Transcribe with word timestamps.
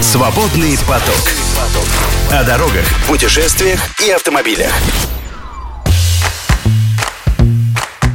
Свободный 0.00 0.76
поток. 0.86 1.14
О 2.30 2.44
дорогах, 2.44 2.84
путешествиях 3.08 3.80
и 4.00 4.10
автомобилях. 4.10 4.72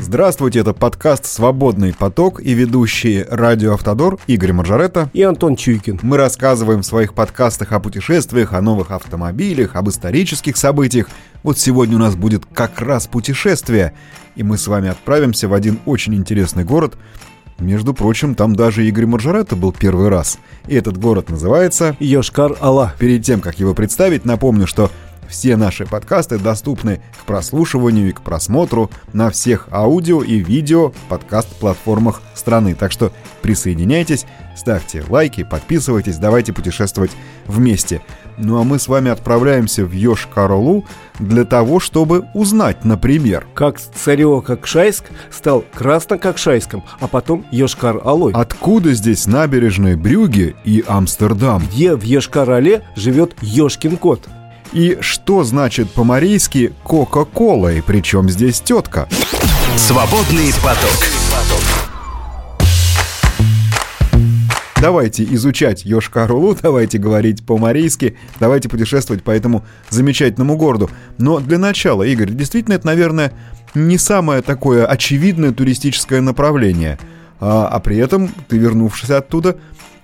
Здравствуйте, 0.02 0.60
это 0.60 0.74
подкаст 0.74 1.26
«Свободный 1.26 1.94
поток» 1.94 2.42
и 2.42 2.54
ведущие 2.54 3.28
«Радио 3.30 3.76
Автодор» 3.76 4.18
Игорь 4.28 4.54
Маржарета 4.54 5.10
и 5.14 5.22
Антон 5.22 5.56
Чуйкин. 5.56 6.00
Мы 6.02 6.18
рассказываем 6.18 6.82
в 6.82 6.86
своих 6.86 7.14
подкастах 7.14 7.72
о 7.72 7.80
путешествиях, 7.80 8.54
о 8.54 8.62
новых 8.62 8.92
автомобилях, 8.92 9.76
об 9.76 9.88
исторических 9.90 10.58
событиях. 10.58 11.08
Вот 11.44 11.60
сегодня 11.60 11.96
у 11.96 12.00
нас 12.00 12.16
будет 12.16 12.44
как 12.54 12.82
раз 12.82 13.08
путешествие, 13.08 13.94
и 14.36 14.44
мы 14.44 14.58
с 14.58 14.68
вами 14.68 14.90
отправимся 14.90 15.48
в 15.48 15.54
один 15.54 15.80
очень 15.86 16.16
интересный 16.16 16.64
город. 16.64 16.96
Между 17.60 17.94
прочим, 17.94 18.36
там 18.36 18.56
даже 18.56 18.88
Игорь 18.88 19.06
Маржарета 19.06 19.56
был 19.56 19.72
первый 19.72 20.10
раз. 20.10 20.40
И 20.68 20.76
этот 20.76 20.98
город 20.98 21.30
называется... 21.30 21.96
Йошкар-Ала. 22.00 22.94
Перед 22.98 23.24
тем, 23.24 23.42
как 23.42 23.60
его 23.60 23.74
представить, 23.74 24.26
напомню, 24.26 24.66
что 24.66 24.90
все 25.30 25.56
наши 25.56 25.86
подкасты 25.86 26.40
доступны 26.40 27.02
к 27.22 27.26
прослушиванию 27.26 28.10
и 28.10 28.12
к 28.12 28.22
просмотру 28.22 28.90
на 29.14 29.30
всех 29.30 29.68
аудио 29.72 30.24
и 30.24 30.40
видео 30.40 30.92
подкаст-платформах 31.08 32.22
страны. 32.34 32.74
Так 32.74 32.92
что 32.92 33.12
присоединяйтесь, 33.42 34.26
ставьте 34.56 35.04
лайки, 35.08 35.44
подписывайтесь, 35.44 36.18
давайте 36.18 36.52
путешествовать 36.52 37.12
вместе. 37.46 38.02
Ну 38.42 38.58
а 38.60 38.64
мы 38.64 38.80
с 38.80 38.88
вами 38.88 39.12
отправляемся 39.12 39.86
в 39.86 39.92
Йошкар-Олу 39.92 40.86
для 41.20 41.44
того, 41.44 41.82
чтобы 41.82 42.26
узнать, 42.34 42.86
например... 42.86 43.46
Как 43.54 43.78
Царево-Кокшайск 43.78 45.04
стал 45.30 45.66
Красно-Кокшайском, 45.76 46.84
а 47.02 47.08
потом 47.08 47.46
Йошкар-Олой. 47.52 48.32
Откуда 48.34 48.94
здесь 48.94 49.28
набережные 49.28 49.98
Брюги 49.98 50.56
и 50.64 50.84
Амстердам? 50.88 51.64
Где 51.68 51.96
в 51.96 52.04
Йошкар-Оле 52.04 52.84
живет 52.96 53.36
Ёшкин 53.42 53.98
кот? 53.98 54.30
И 54.72 54.98
что 55.02 55.44
значит 55.44 55.92
по-марийски 55.92 56.74
«Кока-кола» 56.84 57.74
и 57.74 57.82
причем 57.82 58.30
здесь 58.30 58.62
тетка? 58.62 59.10
Свободный 59.76 60.54
поток. 60.64 61.19
Давайте 64.82 65.26
изучать 65.26 65.86
Йошкар-Олу, 65.86 66.58
давайте 66.62 67.00
говорить 67.00 67.46
по-марийски, 67.46 68.16
давайте 68.40 68.70
путешествовать 68.70 69.24
по 69.24 69.32
этому 69.32 69.66
замечательному 69.90 70.56
городу. 70.56 70.90
Но 71.18 71.42
для 71.42 71.58
начала, 71.58 72.04
Игорь, 72.04 72.30
действительно 72.30 72.76
это, 72.76 72.88
наверное, 72.88 73.34
не 73.76 73.98
самое 73.98 74.42
такое 74.42 74.86
очевидное 74.86 75.52
туристическое 75.52 76.22
направление. 76.22 76.98
А, 77.42 77.68
а 77.68 77.80
при 77.82 77.98
этом 77.98 78.30
ты, 78.48 78.58
вернувшись 78.58 79.10
оттуда, 79.10 79.58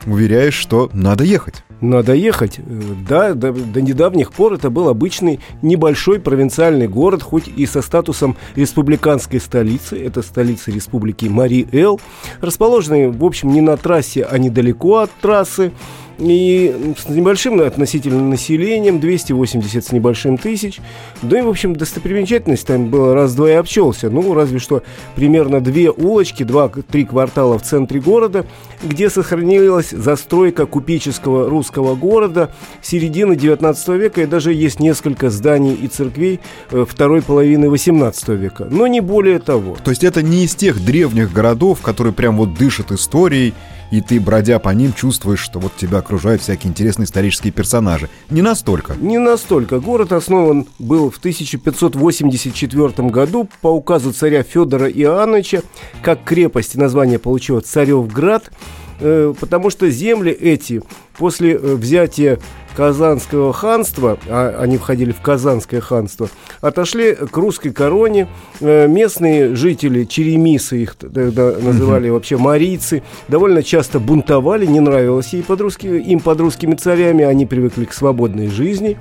уверяешь, 0.05 0.53
что 0.53 0.89
надо 0.93 1.23
ехать. 1.23 1.63
Надо 1.81 2.13
ехать. 2.13 2.59
Да, 3.07 3.33
до, 3.33 3.51
до 3.51 3.81
недавних 3.81 4.31
пор 4.31 4.53
это 4.53 4.69
был 4.69 4.87
обычный 4.87 5.39
небольшой 5.61 6.19
провинциальный 6.19 6.87
город, 6.87 7.21
хоть 7.21 7.47
и 7.47 7.65
со 7.65 7.81
статусом 7.81 8.37
республиканской 8.55 9.39
столицы. 9.39 10.01
Это 10.01 10.21
столица 10.21 10.71
республики 10.71 11.25
Мари-Эл, 11.25 11.99
расположенный, 12.41 13.09
в 13.09 13.23
общем, 13.23 13.51
не 13.51 13.61
на 13.61 13.77
трассе, 13.77 14.23
а 14.23 14.37
недалеко 14.37 14.97
от 14.97 15.11
трассы 15.21 15.71
и 16.17 16.93
с 16.97 17.09
небольшим 17.09 17.59
относительно 17.61 18.21
населением, 18.21 18.99
280 18.99 19.85
с 19.85 19.91
небольшим 19.91 20.37
тысяч. 20.37 20.79
Да 21.21 21.39
и, 21.39 21.41
в 21.41 21.49
общем, 21.49 21.75
достопримечательность 21.75 22.67
там 22.67 22.89
была 22.89 23.13
раз-два 23.13 23.49
и 23.49 23.53
обчелся. 23.53 24.09
Ну, 24.09 24.33
разве 24.33 24.59
что 24.59 24.83
примерно 25.15 25.61
две 25.61 25.91
улочки, 25.91 26.43
два-три 26.43 27.05
квартала 27.05 27.59
в 27.59 27.63
центре 27.63 27.99
города, 27.99 28.45
где 28.83 29.09
сохранилась 29.09 29.89
застройка 29.89 30.65
купеческого 30.65 31.49
русского 31.49 31.95
города 31.95 32.51
середины 32.81 33.35
19 33.35 33.87
века, 33.89 34.21
и 34.21 34.25
даже 34.25 34.53
есть 34.53 34.79
несколько 34.79 35.29
зданий 35.29 35.73
и 35.73 35.87
церквей 35.87 36.39
э, 36.71 36.85
второй 36.87 37.21
половины 37.21 37.69
18 37.69 38.29
века. 38.29 38.67
Но 38.69 38.87
не 38.87 39.01
более 39.01 39.39
того. 39.39 39.77
То 39.83 39.91
есть 39.91 40.03
это 40.03 40.21
не 40.21 40.45
из 40.45 40.55
тех 40.55 40.83
древних 40.83 41.33
городов, 41.33 41.81
которые 41.81 42.13
прям 42.13 42.37
вот 42.37 42.53
дышат 42.53 42.91
историей, 42.91 43.53
и 43.91 44.01
ты, 44.01 44.19
бродя 44.19 44.59
по 44.59 44.69
ним, 44.69 44.93
чувствуешь, 44.93 45.39
что 45.39 45.59
вот 45.59 45.75
тебя 45.75 45.99
окружают 45.99 46.41
всякие 46.41 46.69
интересные 46.69 47.05
исторические 47.05 47.53
персонажи. 47.53 48.09
Не 48.29 48.41
настолько. 48.41 48.95
Не 48.95 49.17
настолько. 49.17 49.79
Город 49.79 50.11
основан 50.11 50.67
был 50.79 51.09
в 51.09 51.17
1584 51.17 53.09
году 53.09 53.49
по 53.61 53.67
указу 53.69 54.11
царя 54.13 54.43
Федора 54.43 54.89
Иоанновича, 54.89 55.61
как 56.01 56.23
крепость 56.23 56.75
название 56.75 57.19
получила 57.19 57.61
Царевград, 57.61 58.51
э, 58.99 59.33
потому 59.39 59.69
что 59.69 59.89
земли 59.89 60.31
эти 60.31 60.81
после 61.17 61.53
э, 61.53 61.75
взятия 61.75 62.39
Казанского 62.75 63.53
ханства, 63.53 64.17
а 64.27 64.57
они 64.59 64.77
входили 64.77 65.11
в 65.11 65.21
Казанское 65.21 65.81
ханство, 65.81 66.29
отошли 66.61 67.15
к 67.15 67.35
русской 67.37 67.71
короне. 67.71 68.27
Э, 68.59 68.87
местные 68.87 69.55
жители, 69.55 70.03
черемисы 70.03 70.83
их 70.83 70.95
тогда 70.95 71.53
называли 71.59 72.09
вообще 72.09 72.37
марийцы, 72.37 73.01
довольно 73.27 73.63
часто 73.63 73.99
бунтовали, 73.99 74.65
не 74.65 74.81
нравилось 74.81 75.33
ей 75.33 75.43
под 75.43 75.61
русски, 75.61 75.87
им 75.87 76.19
под 76.19 76.39
русскими 76.41 76.75
царями, 76.75 77.23
они 77.23 77.45
привыкли 77.45 77.85
к 77.85 77.93
свободной 77.93 78.49
жизни. 78.49 78.97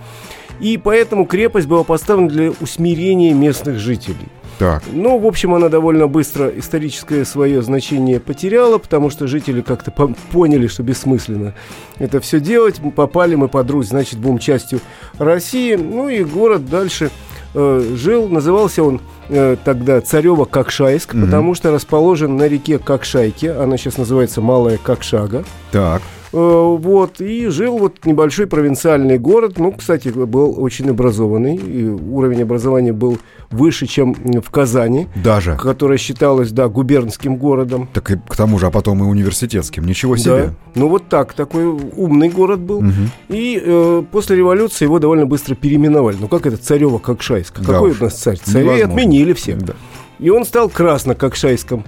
И 0.61 0.79
поэтому 0.79 1.27
крепость 1.27 1.67
была 1.67 1.83
поставлена 1.83 2.29
для 2.29 2.51
усмирения 2.61 3.35
местных 3.35 3.79
жителей. 3.79 4.29
Так. 4.59 4.83
Ну, 4.93 5.19
в 5.19 5.27
общем, 5.27 5.55
она 5.55 5.69
довольно 5.69 6.07
быстро 6.07 6.49
историческое 6.49 7.25
свое 7.25 7.63
значение 7.63 8.21
потеряла, 8.21 8.79
потому 8.79 9.11
что 9.11 9.27
жители 9.27 9.63
как-то 9.63 9.91
по 9.91 10.09
поняли, 10.33 10.67
что 10.67 10.83
бессмысленно 10.83 11.55
это 11.99 12.21
все 12.21 12.41
делать. 12.41 12.81
Попали 12.95 13.35
мы 13.35 13.49
под 13.49 13.71
Русь, 13.71 13.89
значит, 13.89 14.19
будем 14.19 14.39
частью 14.39 14.81
России. 15.19 15.75
Ну 15.75 16.09
и 16.09 16.25
город 16.25 16.69
дальше 16.69 17.11
э, 17.55 17.95
жил, 17.97 18.29
назывался 18.29 18.83
он 18.83 19.01
э, 19.29 19.57
тогда 19.65 20.01
Царево 20.01 20.45
Кокшайск, 20.45 21.15
mm-hmm. 21.15 21.25
потому 21.25 21.55
что 21.55 21.71
расположен 21.73 22.37
на 22.37 22.47
реке 22.49 22.79
Кокшайке, 22.79 23.53
она 23.53 23.77
сейчас 23.77 23.97
называется 23.97 24.41
Малая 24.41 24.79
Кокшага. 24.79 25.45
Так. 25.73 26.03
Э, 26.37 26.77
вот, 26.81 27.21
и 27.21 27.47
жил 27.47 27.79
вот 27.79 28.05
небольшой 28.05 28.49
провинциальный 28.49 29.19
город, 29.19 29.55
ну, 29.59 29.71
кстати, 29.71 30.09
был 30.09 30.61
очень 30.61 30.91
образованный, 30.91 31.55
и 31.55 31.87
уровень 31.87 32.43
образования 32.43 32.93
был 32.93 33.19
выше, 33.53 33.87
чем 33.87 34.15
в 34.15 34.51
Казани. 34.51 35.07
Даже. 35.15 35.57
Которая 35.57 35.97
считалась, 35.97 36.51
да, 36.51 36.67
губернским 36.67 37.37
городом. 37.37 37.89
Так 37.93 38.11
и 38.11 38.17
к 38.17 38.35
тому 38.35 38.59
же, 38.59 38.67
а 38.67 38.73
потом 38.73 39.05
и 39.05 39.07
университетским. 39.07 39.87
Ничего 39.87 40.17
себе. 40.17 40.47
Да. 40.47 40.55
Ну 40.75 40.89
вот 40.89 41.09
так, 41.09 41.35
такой 41.35 41.67
умный 41.67 42.31
город 42.31 42.59
был. 42.59 42.79
Угу. 42.79 42.93
И 43.29 43.63
э, 43.65 44.03
после 44.11 44.37
революции 44.37 44.87
его 44.87 44.99
довольно 44.99 45.27
быстро 45.27 45.55
переименовали. 45.55 46.17
Ну 46.19 46.27
как 46.27 46.47
это 46.47 46.57
Царева 46.57 46.99
Кокшайск? 46.99 47.61
Да 47.61 47.75
Какой 47.75 47.93
уж. 47.93 48.01
у 48.01 48.05
нас 48.05 48.15
царь? 48.15 48.39
Царей 48.43 48.83
отменили 48.83 49.35
всех. 49.35 49.63
Да. 49.63 49.75
И 50.19 50.31
он 50.31 50.45
стал 50.45 50.69
Красно-Кокшайском. 50.69 51.85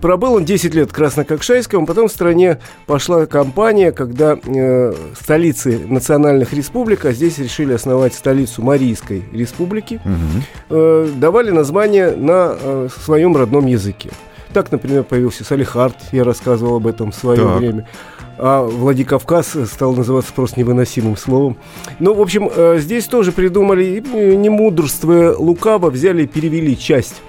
Пробыл 0.00 0.34
он 0.34 0.44
10 0.44 0.74
лет 0.74 0.90
в 0.90 0.92
Краснококшайском, 0.92 1.86
потом 1.86 2.08
в 2.08 2.12
стране 2.12 2.58
пошла 2.86 3.26
кампания, 3.26 3.92
когда 3.92 4.36
э, 4.42 4.92
столицы 5.20 5.78
национальных 5.86 6.52
республик, 6.52 7.04
а 7.04 7.12
здесь 7.12 7.38
решили 7.38 7.72
основать 7.72 8.14
столицу 8.14 8.62
Марийской 8.62 9.22
республики, 9.32 10.00
угу. 10.04 10.44
э, 10.70 11.10
давали 11.14 11.50
название 11.50 12.10
на 12.16 12.56
э, 12.60 12.88
своем 13.04 13.36
родном 13.36 13.66
языке. 13.66 14.10
Так, 14.52 14.72
например, 14.72 15.04
появился 15.04 15.44
Салихард, 15.44 15.96
я 16.10 16.24
рассказывал 16.24 16.76
об 16.76 16.88
этом 16.88 17.12
в 17.12 17.14
свое 17.14 17.40
так. 17.40 17.58
время. 17.58 17.88
А 18.42 18.62
Владикавказ 18.62 19.54
стал 19.66 19.94
называться 19.94 20.32
просто 20.32 20.58
невыносимым 20.58 21.16
словом. 21.16 21.58
Ну, 22.00 22.14
в 22.14 22.20
общем, 22.20 22.50
э, 22.52 22.78
здесь 22.80 23.04
тоже 23.04 23.30
придумали, 23.32 24.02
не 24.34 24.48
мудрствуя 24.48 25.36
лукаво, 25.36 25.90
взяли 25.90 26.24
и 26.24 26.26
перевели 26.26 26.76
часть 26.76 27.22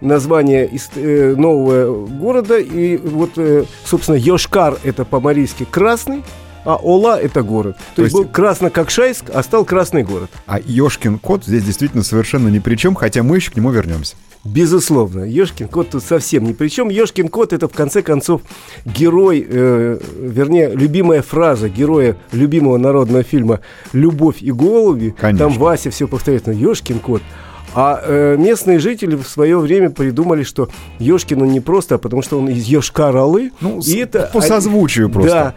название 0.00 0.70
э, 0.96 1.34
нового 1.36 2.06
города. 2.06 2.58
И 2.58 2.96
вот, 2.96 3.32
э, 3.36 3.64
собственно, 3.84 4.16
Йошкар 4.16 4.78
это 4.84 5.04
по-марийски 5.04 5.66
красный, 5.70 6.22
а 6.64 6.76
Ола 6.76 7.18
это 7.18 7.42
город. 7.42 7.76
То, 7.76 7.96
То 7.96 8.02
есть, 8.02 8.14
есть 8.14 8.26
был 8.26 8.30
Красно-Кокшайск, 8.30 9.30
а 9.32 9.42
стал 9.42 9.64
Красный 9.64 10.02
город. 10.02 10.30
А 10.46 10.58
Ёшкин 10.60 11.18
кот 11.18 11.44
здесь 11.44 11.64
действительно 11.64 12.02
совершенно 12.02 12.48
ни 12.48 12.58
при 12.58 12.76
чем, 12.76 12.94
хотя 12.94 13.22
мы 13.22 13.36
еще 13.36 13.50
к 13.50 13.56
нему 13.56 13.70
вернемся. 13.70 14.16
Безусловно, 14.44 15.24
Ёшкин 15.24 15.68
кот 15.68 15.90
тут 15.90 16.04
совсем 16.04 16.44
ни 16.44 16.52
при 16.52 16.68
чем. 16.68 16.90
Ёшкин 16.90 17.28
кот 17.28 17.52
это 17.52 17.68
в 17.68 17.72
конце 17.72 18.02
концов 18.02 18.42
герой, 18.84 19.44
э, 19.48 19.98
вернее, 20.20 20.70
любимая 20.74 21.22
фраза 21.22 21.68
героя 21.68 22.16
любимого 22.32 22.76
народного 22.76 23.22
фильма 23.22 23.60
«Любовь 23.92 24.42
и 24.42 24.52
голуби». 24.52 25.14
Конечно. 25.18 25.48
Там 25.48 25.58
Вася 25.58 25.90
все 25.90 26.06
повторяет, 26.06 26.46
но 26.46 26.52
Ёшкин 26.52 27.00
кот– 27.00 27.22
а 27.74 28.00
э, 28.02 28.36
местные 28.38 28.78
жители 28.78 29.16
в 29.16 29.26
свое 29.26 29.58
время 29.58 29.90
придумали, 29.90 30.42
что 30.42 30.68
Ёшкин 30.98 31.42
он 31.42 31.48
не 31.50 31.60
просто, 31.60 31.96
а 31.96 31.98
потому 31.98 32.22
что 32.22 32.38
он 32.38 32.48
из 32.48 32.66
Йошкар-Олы. 32.66 33.52
Ну, 33.60 33.80
и 33.80 33.96
это, 33.96 34.30
по 34.32 34.40
созвучию 34.40 35.10
просто. 35.10 35.30
Да. 35.30 35.54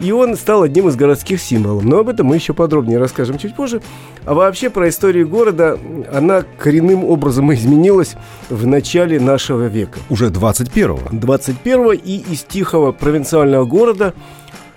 И 0.00 0.10
он 0.10 0.36
стал 0.36 0.64
одним 0.64 0.88
из 0.88 0.96
городских 0.96 1.40
символов. 1.40 1.84
Но 1.84 2.00
об 2.00 2.08
этом 2.08 2.26
мы 2.26 2.34
еще 2.34 2.54
подробнее 2.54 2.98
расскажем 2.98 3.38
чуть 3.38 3.54
позже. 3.54 3.82
А 4.24 4.34
вообще 4.34 4.68
про 4.68 4.88
историю 4.88 5.28
города, 5.28 5.78
она 6.12 6.44
коренным 6.58 7.04
образом 7.04 7.52
изменилась 7.54 8.14
в 8.48 8.66
начале 8.66 9.20
нашего 9.20 9.66
века. 9.66 10.00
Уже 10.10 10.30
21-го. 10.30 11.16
21-го 11.16 11.92
и 11.92 12.16
из 12.16 12.42
тихого 12.42 12.90
провинциального 12.90 13.64
города 13.64 14.12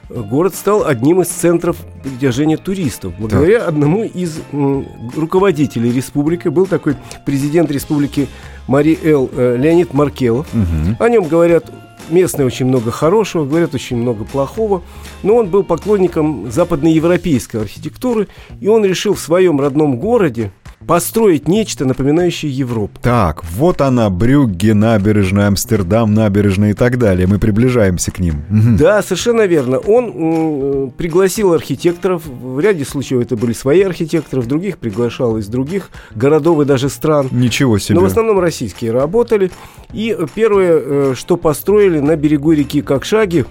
город 0.10 0.56
стал 0.56 0.86
одним 0.86 1.22
из 1.22 1.28
центров 1.28 1.78
притяжения 2.04 2.58
туристов. 2.58 3.14
Благодаря 3.18 3.60
так. 3.60 3.70
одному 3.70 4.04
из 4.04 4.40
м, 4.52 4.88
руководителей 5.16 5.92
республики, 5.92 6.48
был 6.48 6.66
такой 6.66 6.96
президент 7.26 7.72
республики 7.72 8.28
Мари 8.68 8.98
Эл 9.04 9.30
э, 9.34 9.58
Леонид 9.58 9.94
Маркелов. 9.94 10.48
Угу. 10.54 11.04
О 11.04 11.10
нем 11.10 11.28
говорят 11.28 11.72
местные 12.10 12.46
очень 12.46 12.66
много 12.66 12.92
хорошего, 12.92 13.46
говорят 13.46 13.74
очень 13.74 13.98
много 13.98 14.26
плохого. 14.26 14.82
Но 15.24 15.36
он 15.36 15.48
был 15.48 15.64
поклонником 15.64 16.52
западноевропейской 16.52 17.62
архитектуры, 17.62 18.28
и 18.60 18.68
он 18.68 18.86
решил 18.86 19.14
в 19.14 19.20
своем 19.20 19.60
родном 19.60 19.98
городе 19.98 20.52
построить 20.86 21.48
нечто, 21.48 21.86
напоминающее 21.86 22.52
Европу. 22.52 23.00
Так, 23.02 23.44
вот 23.44 23.82
она, 23.82 24.10
Брюгге, 24.10 24.74
набережная, 24.74 25.48
Амстердам, 25.48 26.14
набережная 26.14 26.72
и 26.72 26.74
так 26.74 26.98
далее. 26.98 27.28
Мы 27.28 27.40
приближаемся 27.40 28.12
к 28.12 28.20
ним. 28.20 28.44
Да, 28.78 29.02
совершенно 29.02 29.46
верно. 29.46 29.80
Он 29.80 30.06
м, 30.06 30.92
пригласил 30.92 31.54
архитекторов. 31.54 32.26
В 32.26 32.60
ряде 32.60 32.86
случаев 32.86 33.22
это 33.22 33.36
были 33.36 33.54
свои 33.54 33.82
архитекторы, 33.82 34.42
в 34.42 34.48
других 34.48 34.78
приглашал 34.78 35.38
из 35.38 35.48
других 35.48 35.90
городов 36.14 36.62
и 36.62 36.66
даже 36.66 36.90
стран. 36.90 37.28
Ничего 37.32 37.80
себе. 37.80 37.96
Но 37.96 38.02
в 38.02 38.06
основном 38.06 38.40
российские 38.40 38.92
работали. 38.92 39.52
И 39.94 40.16
первое, 40.36 40.82
э, 40.84 41.14
что 41.16 41.38
построили 41.38 42.00
на 42.00 42.16
берегу 42.16 42.52
реки 42.52 42.82
Кокшаги, 42.82 43.46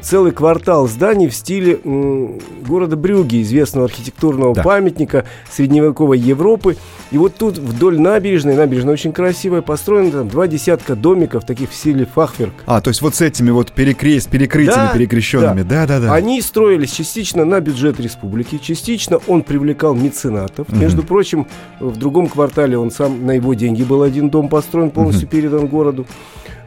целый 0.00 0.32
квартал 0.32 0.86
зданий 0.88 1.28
в 1.28 1.34
стиле 1.34 1.80
м, 1.84 2.38
города 2.66 2.96
Брюги, 2.96 3.42
известного 3.42 3.86
архитектурного 3.86 4.54
да. 4.54 4.62
памятника 4.62 5.24
средневековой 5.50 6.18
Европы. 6.18 6.76
И 7.10 7.18
вот 7.18 7.36
тут 7.36 7.58
вдоль 7.58 8.00
набережной, 8.00 8.56
набережная 8.56 8.94
очень 8.94 9.12
красивая, 9.12 9.62
построено 9.62 10.10
там 10.10 10.28
два 10.28 10.46
десятка 10.46 10.96
домиков, 10.96 11.44
таких 11.44 11.70
в 11.70 11.74
стиле 11.74 12.06
фахверк. 12.06 12.52
А, 12.66 12.80
то 12.80 12.88
есть 12.88 13.02
вот 13.02 13.14
с 13.14 13.20
этими 13.20 13.50
вот 13.50 13.72
перекре... 13.72 14.20
с 14.20 14.26
перекрытиями 14.26 14.88
да, 14.88 14.92
перекрещенными, 14.92 15.62
да-да-да. 15.62 16.12
Они 16.12 16.40
строились 16.42 16.92
частично 16.92 17.44
на 17.44 17.60
бюджет 17.60 18.00
республики, 18.00 18.58
частично 18.58 19.18
он 19.26 19.42
привлекал 19.42 19.94
меценатов. 19.94 20.68
Угу. 20.68 20.76
Между 20.76 21.02
прочим, 21.02 21.46
в 21.80 21.96
другом 21.96 22.28
квартале 22.28 22.76
он 22.76 22.90
сам, 22.90 23.24
на 23.24 23.32
его 23.32 23.54
деньги 23.54 23.82
был 23.82 24.02
один 24.02 24.30
дом 24.30 24.48
построен, 24.48 24.90
полностью 24.90 25.28
угу. 25.28 25.36
передан 25.36 25.66
городу. 25.66 26.06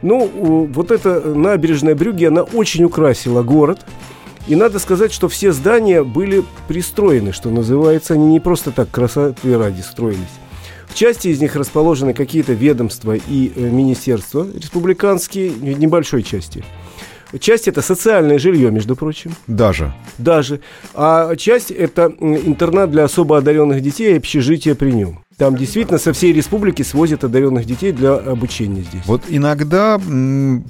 Ну, 0.02 0.66
вот 0.72 0.90
эта 0.90 1.20
набережная 1.20 1.94
Брюги, 1.94 2.24
она 2.24 2.42
очень 2.42 2.84
украсила 2.84 3.42
город. 3.42 3.86
И 4.46 4.56
надо 4.56 4.78
сказать, 4.78 5.12
что 5.12 5.28
все 5.28 5.52
здания 5.52 6.02
были 6.02 6.42
пристроены, 6.66 7.32
что 7.32 7.50
называется. 7.50 8.14
Они 8.14 8.26
не 8.26 8.40
просто 8.40 8.70
так 8.70 8.90
красоты 8.90 9.56
ради 9.56 9.82
строились. 9.82 10.18
В 10.88 10.94
части 10.94 11.28
из 11.28 11.40
них 11.40 11.54
расположены 11.54 12.14
какие-то 12.14 12.52
ведомства 12.52 13.14
и 13.14 13.52
э, 13.54 13.60
министерства 13.60 14.46
республиканские, 14.52 15.50
в 15.50 15.62
небольшой 15.78 16.22
части. 16.24 16.64
Часть 17.38 17.68
это 17.68 17.80
социальное 17.80 18.40
жилье, 18.40 18.72
между 18.72 18.96
прочим. 18.96 19.32
Даже. 19.46 19.92
Даже. 20.18 20.60
А 20.94 21.36
часть 21.36 21.70
это 21.70 22.12
интернат 22.18 22.90
для 22.90 23.04
особо 23.04 23.38
одаренных 23.38 23.82
детей 23.82 24.14
и 24.14 24.16
общежитие 24.16 24.74
при 24.74 24.90
нем. 24.90 25.20
Там 25.40 25.56
действительно 25.56 25.98
со 25.98 26.12
всей 26.12 26.34
республики 26.34 26.82
свозят 26.82 27.24
одаренных 27.24 27.64
детей 27.64 27.92
для 27.92 28.12
обучения 28.16 28.82
здесь. 28.82 29.00
Вот 29.06 29.22
иногда 29.26 29.98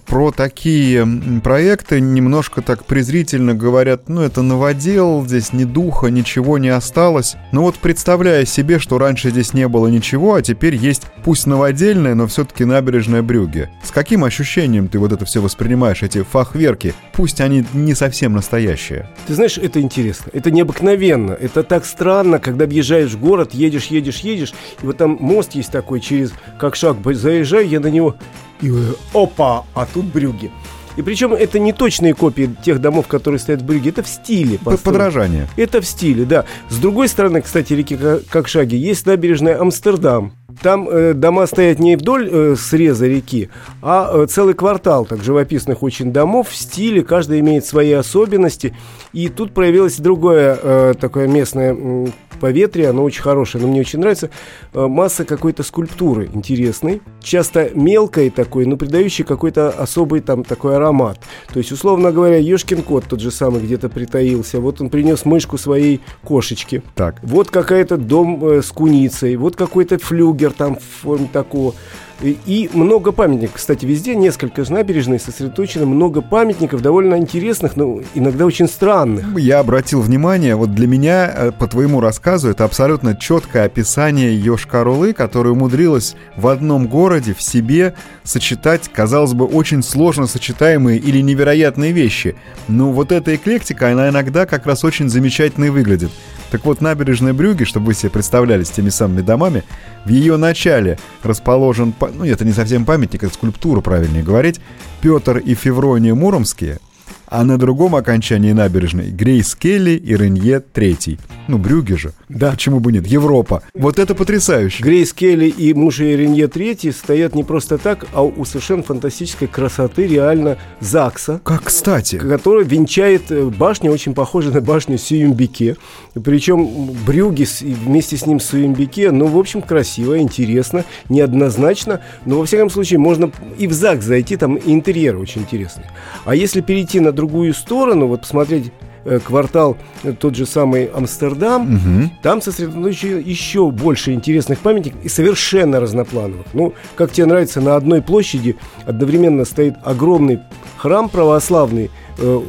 про 0.07 0.31
такие 0.31 1.05
проекты 1.43 2.01
немножко 2.01 2.63
так 2.63 2.85
презрительно 2.85 3.53
говорят, 3.53 4.09
ну 4.09 4.21
это 4.21 4.43
новодел, 4.43 5.27
здесь 5.27 5.53
ни 5.53 5.65
духа, 5.65 6.07
ничего 6.07 6.57
не 6.59 6.69
осталось. 6.69 7.35
Но 7.51 7.63
вот 7.63 7.79
представляя 7.79 8.45
себе, 8.45 8.79
что 8.79 8.99
раньше 8.99 9.31
здесь 9.31 9.55
не 9.55 9.67
было 9.67 9.89
ничего, 9.89 10.35
а 10.35 10.43
теперь 10.43 10.77
есть 10.77 11.03
пусть 11.25 11.49
новодельная, 11.49 12.15
но 12.15 12.29
все-таки 12.29 12.65
набережная 12.65 13.23
Брюге. 13.23 13.71
С 13.83 13.91
каким 13.91 14.23
ощущением 14.23 14.87
ты 14.87 15.01
вот 15.01 15.11
это 15.11 15.25
все 15.25 15.43
воспринимаешь, 15.43 16.05
эти 16.05 16.23
фахверки? 16.23 16.95
Пусть 17.13 17.41
они 17.41 17.65
не 17.73 17.95
совсем 17.95 18.35
настоящие. 18.35 19.09
Ты 19.27 19.35
знаешь, 19.35 19.59
это 19.59 19.81
интересно, 19.81 20.31
это 20.33 20.53
необыкновенно, 20.53 21.33
это 21.33 21.65
так 21.65 21.85
странно, 21.85 22.39
когда 22.39 22.67
въезжаешь 22.67 23.11
в 23.11 23.21
город, 23.21 23.53
едешь, 23.53 23.87
едешь, 23.87 24.21
едешь, 24.21 24.55
и 24.83 24.87
вот 24.87 24.97
там 24.97 25.17
мост 25.21 25.55
есть 25.55 25.71
такой, 25.71 26.01
через 26.01 26.33
как 26.59 26.77
шаг 26.77 26.99
заезжаю 27.05 27.69
я 27.69 27.81
на 27.81 27.89
него, 27.89 28.17
и 28.61 28.73
опа, 29.15 29.65
а 29.75 29.87
тут 29.87 30.05
брюги. 30.07 30.51
И 30.97 31.03
причем 31.03 31.33
это 31.33 31.59
не 31.59 31.73
точные 31.73 32.15
копии 32.15 32.55
тех 32.63 32.81
домов, 32.81 33.07
которые 33.07 33.39
стоят 33.39 33.63
в 33.63 33.65
Брюге, 33.65 33.91
это 33.91 34.03
в 34.03 34.09
стиле. 34.09 34.59
Построено. 34.59 34.79
Подражание. 34.83 35.49
Это 35.57 35.81
в 35.81 35.87
стиле, 35.87 36.25
да. 36.25 36.45
С 36.69 36.79
другой 36.79 37.09
стороны, 37.09 37.41
кстати, 37.43 37.73
реки 37.73 37.97
Кокшаги 38.29 38.75
есть 38.75 39.07
набережная 39.07 39.61
Амстердам. 39.61 40.33
Там 40.63 40.89
э, 40.89 41.15
дома 41.15 41.47
стоят 41.47 41.79
не 41.79 41.97
вдоль 41.97 42.29
э, 42.31 42.55
среза 42.57 43.07
реки, 43.07 43.49
а 43.81 44.11
э, 44.13 44.27
целый 44.27 44.53
квартал 44.53 45.07
так 45.07 45.23
живописных 45.23 45.83
очень 45.83 46.13
домов 46.13 46.49
в 46.51 46.57
стиле, 46.57 47.03
каждый 47.03 47.41
имеет 47.41 47.65
свои 47.65 47.93
особенности. 47.93 48.77
И 49.13 49.29
тут 49.29 49.55
проявилось 49.55 49.97
другое 49.97 50.59
э, 50.61 50.95
такое 51.01 51.29
местное 51.29 51.75
э, 51.75 52.07
поветрие, 52.41 52.89
оно 52.89 53.05
очень 53.05 53.23
хорошее, 53.23 53.63
но 53.63 53.71
мне 53.71 53.81
очень 53.81 54.01
нравится. 54.01 54.31
Э, 54.73 54.87
масса 54.87 55.25
какой-то 55.25 55.63
скульптуры 55.63 56.29
интересной, 56.33 57.03
часто 57.23 57.71
мелкой 57.75 58.31
такой, 58.31 58.67
но 58.67 58.77
придающей 58.77 59.25
какой-то 59.25 59.69
особый 59.71 60.21
там 60.21 60.43
такой 60.43 60.77
аромат. 60.77 61.21
То 61.53 61.59
есть, 61.59 61.71
условно 61.71 62.11
говоря, 62.11 62.39
Ешкин 62.39 62.83
кот 62.83 63.05
тот 63.05 63.21
же 63.21 63.31
самый 63.31 63.61
где-то 63.61 63.89
притаился. 63.89 64.61
Вот 64.61 64.81
он 64.81 64.91
принес 64.91 65.25
мышку 65.25 65.59
своей 65.59 66.01
кошечки. 66.25 66.83
Так. 66.95 67.17
Вот 67.23 67.51
какая-то 67.51 67.97
дом 67.97 68.45
э, 68.45 68.63
с 68.63 68.73
куницей, 68.73 69.37
вот 69.37 69.57
какой-то 69.57 69.99
флюгер 69.99 70.53
там 70.53 70.77
в 70.77 71.03
форме 71.03 71.29
такого. 71.33 71.75
И 72.23 72.71
много 72.73 73.13
памятников, 73.13 73.57
кстати, 73.57 73.87
везде 73.87 74.15
несколько 74.15 74.65
же 74.65 74.73
набережной 74.73 75.19
сосредоточено, 75.19 75.87
много 75.87 76.21
памятников 76.21 76.83
довольно 76.83 77.17
интересных, 77.17 77.77
но 77.77 78.01
иногда 78.15 78.45
очень 78.45 78.69
странных. 78.69 79.39
Я 79.39 79.61
обратил 79.61 80.01
внимание, 80.01 80.55
вот 80.55 80.75
для 80.75 80.87
меня, 80.87 81.33
э, 81.35 81.53
по 81.53 81.67
твоему 81.67 82.01
рассказу, 82.01 82.51
это 82.51 82.65
абсолютно 82.65 83.17
четкое 83.17 83.65
описание 83.65 84.39
Йошкар-Олы, 84.39 85.15
которая 85.15 85.55
умудрилась 85.55 86.15
в 86.37 86.47
одном 86.47 86.89
городе, 86.89 87.35
в 87.35 87.43
себе 87.43 87.95
сочетать, 88.23 88.91
казалось 88.93 89.33
бы, 89.33 89.47
очень 89.47 89.83
сложно 89.83 90.27
сочетаемые 90.27 90.99
или 90.99 91.21
невероятные 91.21 91.93
вещи. 91.93 92.37
Но 92.69 92.93
вот 92.93 93.13
эта 93.13 93.35
эклектика, 93.35 93.91
она 93.91 94.11
иногда 94.11 94.45
как 94.47 94.67
раз 94.67 94.85
очень 94.85 95.09
замечательно 95.09 95.67
и 95.67 95.71
выглядит. 95.71 96.11
Так 96.51 96.65
вот, 96.65 96.81
набережная 96.81 97.33
Брюги, 97.33 97.65
чтобы 97.65 97.87
вы 97.87 97.95
себе 97.95 98.11
представляли 98.11 98.65
с 98.65 98.71
теми 98.71 98.89
самыми 98.89 99.21
домами, 99.21 99.63
в 100.05 100.09
ее 100.09 100.37
начале 100.37 100.99
расположен, 101.23 101.95
ну 102.13 102.25
это 102.25 102.45
не 102.45 102.53
совсем 102.53 102.85
памятник, 102.85 103.25
это 103.25 103.33
скульптура, 103.33 103.81
правильнее 103.81 104.23
говорить, 104.23 104.61
Петр 105.01 105.39
и 105.39 105.55
Феврония 105.55 106.15
Муромские– 106.15 106.79
а 107.31 107.45
на 107.45 107.57
другом 107.59 107.95
окончании 107.95 108.53
набережной 108.53 109.11
Грейс 109.11 109.55
Келли 109.55 109.93
и 109.93 110.17
Ренье 110.17 110.61
Третий. 110.61 111.19
Ну, 111.47 111.59
Брюги 111.59 111.95
же. 111.95 112.13
Да. 112.29 112.51
Почему 112.51 112.81
бы 112.81 112.93
нет? 112.93 113.07
Европа. 113.07 113.63
Вот 113.73 113.99
это 113.99 114.15
потрясающе. 114.15 114.83
Грейс 114.83 115.13
Келли 115.13 115.47
и 115.47 115.73
муж 115.73 116.01
Ренье 116.01 116.49
Третий 116.49 116.91
стоят 116.91 117.35
не 117.35 117.45
просто 117.45 117.79
так, 117.79 118.07
а 118.13 118.23
у 118.23 118.45
совершенно 118.45 118.83
фантастической 118.83 119.47
красоты 119.47 120.07
реально 120.07 120.59
ЗАГСа. 120.81 121.41
Как 121.45 121.65
кстати. 121.65 122.19
Который 122.19 122.65
венчает 122.65 123.31
э, 123.31 123.45
башню, 123.45 123.93
очень 123.93 124.15
похожа 124.15 124.51
на 124.51 124.61
башню 124.61 124.99
Сююмбике. 124.99 125.77
Причем 126.23 126.91
Брюги 127.07 127.47
вместе 127.63 128.17
с 128.17 128.27
ним 128.27 128.41
Сююмбике, 128.41 129.13
ну, 129.13 129.27
в 129.27 129.39
общем, 129.39 129.63
красиво, 129.63 130.19
интересно, 130.19 130.85
неоднозначно. 131.09 132.01
Но, 132.27 132.39
во 132.39 132.47
всяком 132.47 132.71
случае, 132.71 132.99
можно 132.99 133.31
и 133.57 133.69
в 133.69 133.73
ЗАГС 133.73 134.05
зайти, 134.05 134.37
там 134.37 134.59
интерьер 134.59 135.17
очень 135.17 135.43
интересный. 135.43 135.85
А 136.25 136.35
если 136.35 136.61
перейти 136.61 136.99
на 136.99 137.13
другую 137.21 137.53
сторону, 137.55 138.07
вот 138.07 138.23
посмотреть 138.23 138.73
э, 139.05 139.19
квартал, 139.19 139.77
э, 140.03 140.13
тот 140.13 140.35
же 140.35 140.47
самый 140.47 140.87
Амстердам, 140.87 141.75
угу. 141.75 142.11
там 142.23 142.41
сосредоточено 142.41 143.19
еще 143.19 143.71
больше 143.71 144.13
интересных 144.13 144.59
памятников 144.61 145.05
и 145.05 145.09
совершенно 145.09 145.81
разноплановых. 145.81 146.47
Ну, 146.55 146.73
как 146.97 147.13
тебе 147.13 147.27
нравится, 147.27 147.61
на 147.61 147.77
одной 147.77 148.03
площади 148.03 148.57
одновременно 148.87 149.45
стоит 149.45 149.75
огромный 149.85 150.41
храм 150.77 151.09
православный, 151.09 151.91
э, 152.19 152.41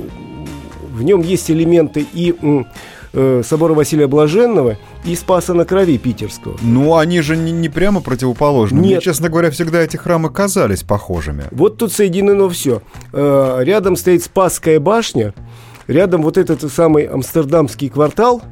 в 0.93 1.03
нем 1.03 1.21
есть 1.21 1.49
элементы 1.49 2.05
и 2.13 2.35
э, 3.13 3.41
собора 3.45 3.73
Василия 3.73 4.07
Блаженного 4.07 4.77
и 5.03 5.15
Спаса 5.15 5.53
на 5.53 5.65
Крови 5.65 5.97
питерского. 5.97 6.57
Ну, 6.61 6.95
они 6.95 7.21
же 7.21 7.37
не, 7.37 7.51
не 7.51 7.69
прямо 7.69 8.01
противоположны. 8.01 8.75
Нет. 8.75 8.85
Мне, 8.85 9.01
честно 9.01 9.29
говоря, 9.29 9.51
всегда 9.51 9.81
эти 9.81 9.97
храмы 9.97 10.29
казались 10.29 10.83
похожими. 10.83 11.45
Вот 11.51 11.77
тут 11.77 11.91
соединено 11.91 12.49
все. 12.49 12.81
Э, 13.13 13.59
рядом 13.61 13.95
стоит 13.95 14.23
Спасская 14.23 14.79
башня, 14.79 15.33
рядом 15.87 16.21
вот 16.23 16.37
этот 16.37 16.71
самый 16.71 17.05
амстердамский 17.05 17.89
квартал– 17.89 18.41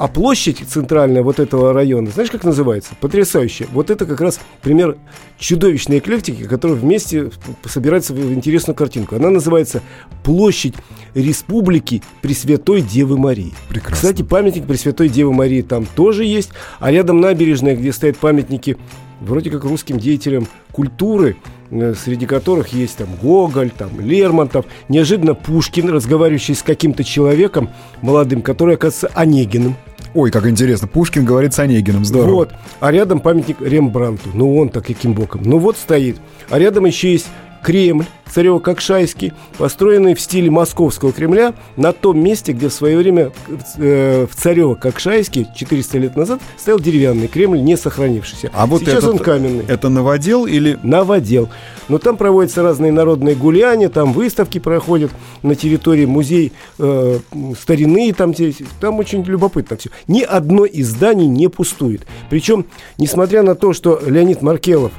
а 0.00 0.08
площадь 0.08 0.64
центральная 0.66 1.22
вот 1.22 1.38
этого 1.38 1.74
района, 1.74 2.10
знаешь, 2.10 2.30
как 2.30 2.42
называется? 2.42 2.92
Потрясающе. 3.02 3.66
Вот 3.70 3.90
это 3.90 4.06
как 4.06 4.22
раз 4.22 4.40
пример 4.62 4.96
чудовищной 5.38 5.98
эклектики, 5.98 6.44
которая 6.44 6.78
вместе 6.78 7.30
собирается 7.66 8.14
в 8.14 8.32
интересную 8.32 8.74
картинку. 8.74 9.16
Она 9.16 9.28
называется 9.28 9.82
«Площадь 10.24 10.74
Республики 11.12 12.02
Пресвятой 12.22 12.80
Девы 12.80 13.18
Марии». 13.18 13.52
Прекрасно. 13.68 13.96
Кстати, 13.96 14.22
памятник 14.22 14.66
Пресвятой 14.66 15.10
Девы 15.10 15.34
Марии 15.34 15.60
там 15.60 15.84
тоже 15.84 16.24
есть, 16.24 16.48
а 16.78 16.90
рядом 16.90 17.20
набережная, 17.20 17.76
где 17.76 17.92
стоят 17.92 18.16
памятники 18.16 18.78
вроде 19.20 19.50
как 19.50 19.64
русским 19.64 19.98
деятелям 19.98 20.48
культуры, 20.72 21.36
э, 21.70 21.94
среди 21.94 22.24
которых 22.24 22.68
есть 22.68 22.96
там 22.96 23.08
Гоголь, 23.20 23.70
там 23.70 24.00
Лермонтов, 24.00 24.64
неожиданно 24.88 25.34
Пушкин, 25.34 25.90
разговаривающий 25.90 26.54
с 26.54 26.62
каким-то 26.62 27.04
человеком 27.04 27.68
молодым, 28.00 28.40
который 28.40 28.76
оказывается 28.76 29.10
Онегиным. 29.14 29.76
Ой, 30.14 30.30
как 30.30 30.46
интересно, 30.46 30.88
Пушкин 30.88 31.24
говорит 31.24 31.54
с 31.54 31.58
Онегиным, 31.60 32.04
здорово. 32.04 32.34
Вот, 32.34 32.52
а 32.80 32.90
рядом 32.90 33.20
памятник 33.20 33.60
Рембранту. 33.60 34.30
Ну, 34.34 34.56
он 34.56 34.68
так 34.68 34.86
каким 34.86 35.14
боком. 35.14 35.42
Ну, 35.44 35.58
вот 35.58 35.76
стоит. 35.76 36.20
А 36.48 36.58
рядом 36.58 36.84
еще 36.84 37.12
есть 37.12 37.28
Кремль 37.62 38.06
Царево-Кокшайский, 38.30 39.32
построенный 39.58 40.14
в 40.14 40.20
стиле 40.20 40.50
московского 40.50 41.12
Кремля 41.12 41.54
на 41.76 41.92
том 41.92 42.22
месте, 42.22 42.52
где 42.52 42.68
в 42.68 42.72
свое 42.72 42.96
время 42.96 43.32
э, 43.76 44.26
в 44.30 44.34
Царево-Кокшайске 44.34 45.48
400 45.54 45.98
лет 45.98 46.16
назад 46.16 46.40
стоял 46.56 46.78
деревянный 46.78 47.28
Кремль, 47.28 47.60
не 47.60 47.76
сохранившийся. 47.76 48.50
А 48.54 48.66
вот 48.66 48.80
Сейчас 48.80 48.98
этот, 48.98 49.10
он 49.10 49.18
каменный. 49.18 49.64
Это 49.66 49.88
новодел 49.88 50.46
или... 50.46 50.78
Новодел. 50.82 51.48
Но 51.88 51.98
там 51.98 52.16
проводятся 52.16 52.62
разные 52.62 52.92
народные 52.92 53.34
гуляния, 53.34 53.88
там 53.88 54.12
выставки 54.12 54.58
проходят 54.58 55.10
на 55.42 55.54
территории 55.54 56.06
музей 56.06 56.52
э, 56.78 57.18
старины, 57.60 58.12
там, 58.12 58.32
там 58.80 58.98
очень 58.98 59.24
любопытно 59.24 59.76
все. 59.76 59.90
Ни 60.06 60.22
одно 60.22 60.64
из 60.64 60.88
зданий 60.88 61.26
не 61.26 61.48
пустует. 61.48 62.06
Причем, 62.28 62.66
несмотря 62.98 63.42
на 63.42 63.54
то, 63.54 63.72
что 63.72 64.00
Леонид 64.06 64.42
Маркелов 64.42 64.92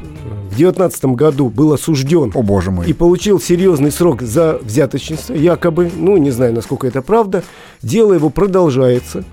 в 0.52 0.56
19 0.58 1.06
году 1.06 1.50
был 1.50 1.74
осужден 1.74 2.32
О, 2.36 2.42
боже 2.42 2.72
мой. 2.72 2.86
и 2.86 2.94
получил 2.94 3.40
серьезный 3.40 3.92
срок 3.92 4.22
за 4.22 4.60
взяточничество, 4.62 5.34
якобы, 5.34 5.90
ну, 5.96 6.18
не 6.18 6.32
знаю, 6.32 6.54
насколько 6.54 6.88
это 6.88 7.02
правда, 7.02 7.44
дело 7.82 8.14
его 8.14 8.30
продолжается. 8.30 9.24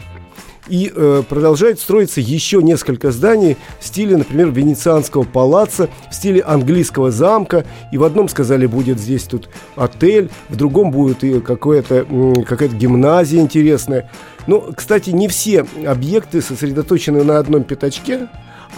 И 0.69 0.93
э, 0.95 1.23
продолжает 1.27 1.81
строиться 1.81 2.21
еще 2.21 2.63
несколько 2.63 3.11
зданий 3.11 3.57
в 3.81 3.87
стиле, 3.87 4.19
например, 4.19 4.51
венецианского 4.51 5.23
палаца, 5.23 5.89
в 6.11 6.15
стиле 6.15 6.43
английского 6.43 7.11
замка. 7.11 7.65
И 7.91 7.97
в 7.97 8.05
одном 8.05 8.29
сказали, 8.29 8.67
будет 8.67 9.01
здесь 9.01 9.23
тут 9.23 9.49
отель, 9.77 10.29
в 10.51 10.57
другом 10.57 10.91
будет 10.91 11.25
и 11.25 11.41
какое-то, 11.41 12.07
какая-то 12.47 12.77
гимназия 12.77 13.41
интересная. 13.41 14.11
Ну, 14.47 14.63
кстати, 14.77 15.09
не 15.11 15.27
все 15.29 15.67
объекты 15.87 16.43
сосредоточены 16.43 17.25
на 17.25 17.39
одном 17.39 17.65
пятачке, 17.65 18.29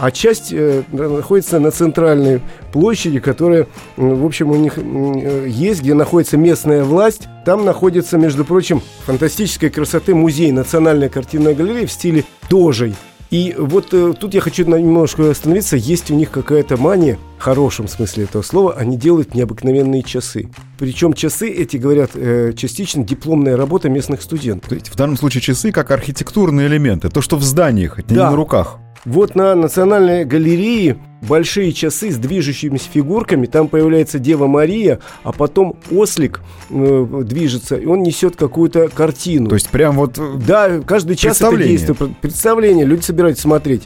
а 0.01 0.11
часть 0.11 0.53
э, 0.53 0.83
находится 0.93 1.59
на 1.61 1.71
центральной 1.71 2.41
площади, 2.73 3.21
которая, 3.21 3.67
в 3.97 4.25
общем, 4.25 4.51
у 4.51 4.57
них 4.57 4.75
э, 4.77 5.47
есть, 5.49 5.83
где 5.83 5.93
находится 5.95 6.39
местная 6.39 6.85
власть. 6.85 7.29
Там 7.45 7.65
находится, 7.65 8.17
между 8.17 8.45
прочим, 8.45 8.83
фантастической 9.05 9.69
красоты 9.69 10.15
музей 10.15 10.53
Национальная 10.53 11.11
картинная 11.11 11.55
галерея 11.55 11.87
в 11.87 11.93
стиле 11.93 12.25
дожей. 12.49 12.95
И 13.31 13.55
вот 13.57 13.93
э, 13.93 14.15
тут 14.19 14.35
я 14.35 14.41
хочу 14.41 14.65
немножко 14.65 15.31
остановиться. 15.31 15.77
Есть 15.77 16.11
у 16.11 16.15
них 16.15 16.31
какая-то 16.31 16.77
мания, 16.77 17.19
в 17.39 17.43
хорошем 17.43 17.87
смысле 17.87 18.25
этого 18.25 18.43
слова, 18.43 18.75
они 18.77 18.97
делают 18.97 19.35
необыкновенные 19.35 20.03
часы. 20.03 20.49
Причем 20.79 21.13
часы 21.13 21.49
эти, 21.49 21.77
говорят, 21.77 22.13
э, 22.15 22.53
частично 22.57 23.05
дипломная 23.05 23.57
работа 23.57 23.89
местных 23.89 24.23
студентов. 24.23 24.71
То 24.71 24.75
есть 24.75 24.89
в 24.89 24.97
данном 24.97 25.17
случае 25.17 25.43
часы 25.43 25.73
как 25.73 25.91
архитектурные 25.91 26.67
элементы. 26.67 27.09
То, 27.09 27.21
что 27.21 27.37
в 27.37 27.43
зданиях, 27.43 27.99
это 27.99 28.09
Да. 28.09 28.15
не 28.15 28.31
на 28.31 28.37
руках. 28.37 28.79
Вот 29.05 29.35
на 29.35 29.55
Национальной 29.55 30.25
галерее 30.25 30.99
большие 31.21 31.73
часы 31.73 32.11
с 32.11 32.17
движущимися 32.17 32.89
фигурками. 32.93 33.47
Там 33.47 33.69
появляется 33.69 34.19
Дева 34.19 34.47
Мария, 34.47 35.01
а 35.23 35.33
потом 35.33 35.77
ослик 35.91 36.41
э, 36.71 37.23
движется, 37.25 37.77
и 37.77 37.87
он 37.87 38.03
несет 38.03 38.37
какую-то 38.37 38.89
картину. 38.89 39.49
То 39.49 39.55
есть 39.57 39.69
прям 39.69 39.97
вот... 39.97 40.19
э, 40.19 40.23
Да, 40.47 40.81
каждый 40.81 41.17
час 41.17 41.41
это 41.41 41.57
действие. 41.57 41.95
Пр- 41.95 42.11
Представление, 42.21 42.87
люди 42.87 43.03
собираются 43.03 43.43
смотреть. 43.43 43.83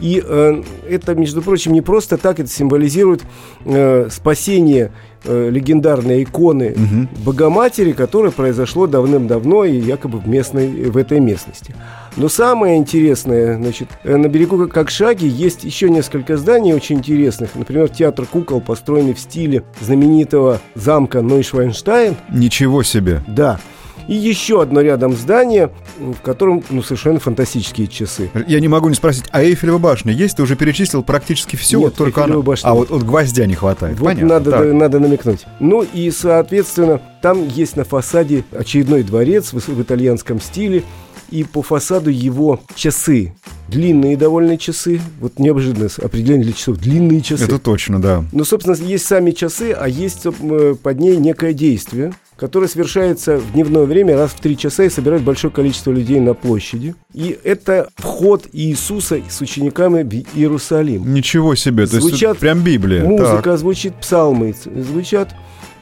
И 0.00 0.22
э, 0.24 0.62
это, 0.88 1.14
между 1.14 1.40
прочим, 1.42 1.72
не 1.72 1.80
просто 1.80 2.18
так, 2.18 2.40
это 2.40 2.50
символизирует 2.50 3.22
э, 3.64 4.08
спасение 4.10 4.92
э, 5.24 5.48
легендарной 5.50 6.24
иконы 6.24 6.74
Мгм. 6.76 7.08
Богоматери, 7.24 7.92
которое 7.92 8.30
произошло 8.30 8.86
давным-давно 8.86 9.64
и 9.64 9.76
якобы 9.78 10.18
в, 10.18 10.28
местной, 10.28 10.90
в 10.90 10.96
этой 10.96 11.20
местности. 11.20 11.74
Но 12.16 12.28
самое 12.28 12.76
интересное, 12.76 13.56
значит, 13.56 13.88
э, 14.02 14.16
на 14.16 14.28
берегу 14.28 14.68
Кокшаги 14.68 15.26
есть 15.26 15.64
еще 15.64 15.88
несколько 15.90 16.36
зданий 16.36 16.73
очень 16.74 16.96
интересных. 16.96 17.54
Например, 17.54 17.88
театр 17.88 18.26
кукол, 18.26 18.60
построенный 18.60 19.14
в 19.14 19.20
стиле 19.20 19.62
знаменитого 19.80 20.60
замка 20.74 21.22
Нойшвайнштайн. 21.22 22.16
Ничего 22.30 22.82
себе. 22.82 23.22
Да. 23.26 23.58
И 24.06 24.14
еще 24.14 24.60
одно 24.60 24.82
рядом 24.82 25.14
здание, 25.14 25.70
в 25.98 26.20
котором 26.20 26.62
ну, 26.68 26.82
совершенно 26.82 27.20
фантастические 27.20 27.86
часы. 27.86 28.30
Я 28.46 28.60
не 28.60 28.68
могу 28.68 28.90
не 28.90 28.94
спросить, 28.94 29.24
а 29.30 29.42
Эйфелева 29.42 29.78
башня 29.78 30.12
есть? 30.12 30.36
Ты 30.36 30.42
уже 30.42 30.56
перечислил 30.56 31.02
практически 31.02 31.56
все, 31.56 31.78
Нет, 31.80 31.94
только 31.94 32.20
Эйфелевой 32.20 32.42
она. 32.42 32.46
башни 32.46 32.68
А 32.68 32.74
вот, 32.74 32.90
вот 32.90 33.02
гвоздя 33.02 33.46
не 33.46 33.54
хватает. 33.54 33.98
Вот 33.98 34.04
Понятно. 34.06 34.28
надо, 34.28 34.50
Так. 34.50 34.72
надо 34.74 34.98
намекнуть. 35.00 35.46
Ну 35.58 35.86
и, 35.90 36.10
соответственно, 36.10 37.00
там 37.22 37.48
есть 37.48 37.76
на 37.76 37.84
фасаде 37.84 38.44
очередной 38.52 39.04
дворец 39.04 39.54
в, 39.54 39.66
в 39.68 39.80
итальянском 39.82 40.38
стиле. 40.38 40.82
И 41.30 41.42
по 41.42 41.62
фасаду 41.62 42.10
его 42.10 42.60
часы. 42.74 43.34
Длинные 43.68 44.16
довольно 44.16 44.58
часы. 44.58 45.00
Вот 45.20 45.38
неожиданное 45.38 45.90
определение 46.02 46.44
для 46.44 46.52
часов. 46.52 46.78
Длинные 46.78 47.20
часы. 47.22 47.44
Это 47.44 47.58
точно, 47.58 48.00
да. 48.00 48.24
Ну, 48.32 48.44
собственно, 48.44 48.76
есть 48.76 49.06
сами 49.06 49.30
часы, 49.30 49.72
а 49.72 49.88
есть 49.88 50.26
э, 50.26 50.74
под 50.82 50.98
ней 51.00 51.16
некое 51.16 51.52
действие, 51.52 52.12
которое 52.36 52.68
совершается 52.68 53.38
в 53.38 53.52
дневное 53.52 53.84
время 53.84 54.16
раз 54.16 54.32
в 54.32 54.40
три 54.40 54.56
часа 54.56 54.84
и 54.84 54.90
собирает 54.90 55.22
большое 55.22 55.52
количество 55.52 55.90
людей 55.92 56.20
на 56.20 56.34
площади. 56.34 56.94
И 57.12 57.38
это 57.44 57.88
вход 57.96 58.46
Иисуса 58.52 59.20
с 59.28 59.40
учениками 59.40 60.02
в 60.02 60.36
Иерусалим. 60.36 61.12
Ничего 61.12 61.54
себе. 61.54 61.86
То 61.86 61.96
есть 61.96 62.06
Звучат 62.08 62.38
прям 62.38 62.62
Библия. 62.62 63.04
Музыка, 63.04 63.42
Так. 63.42 63.58
звучит 63.58 63.94
псалмы, 63.94 64.54
звучат. 64.64 65.34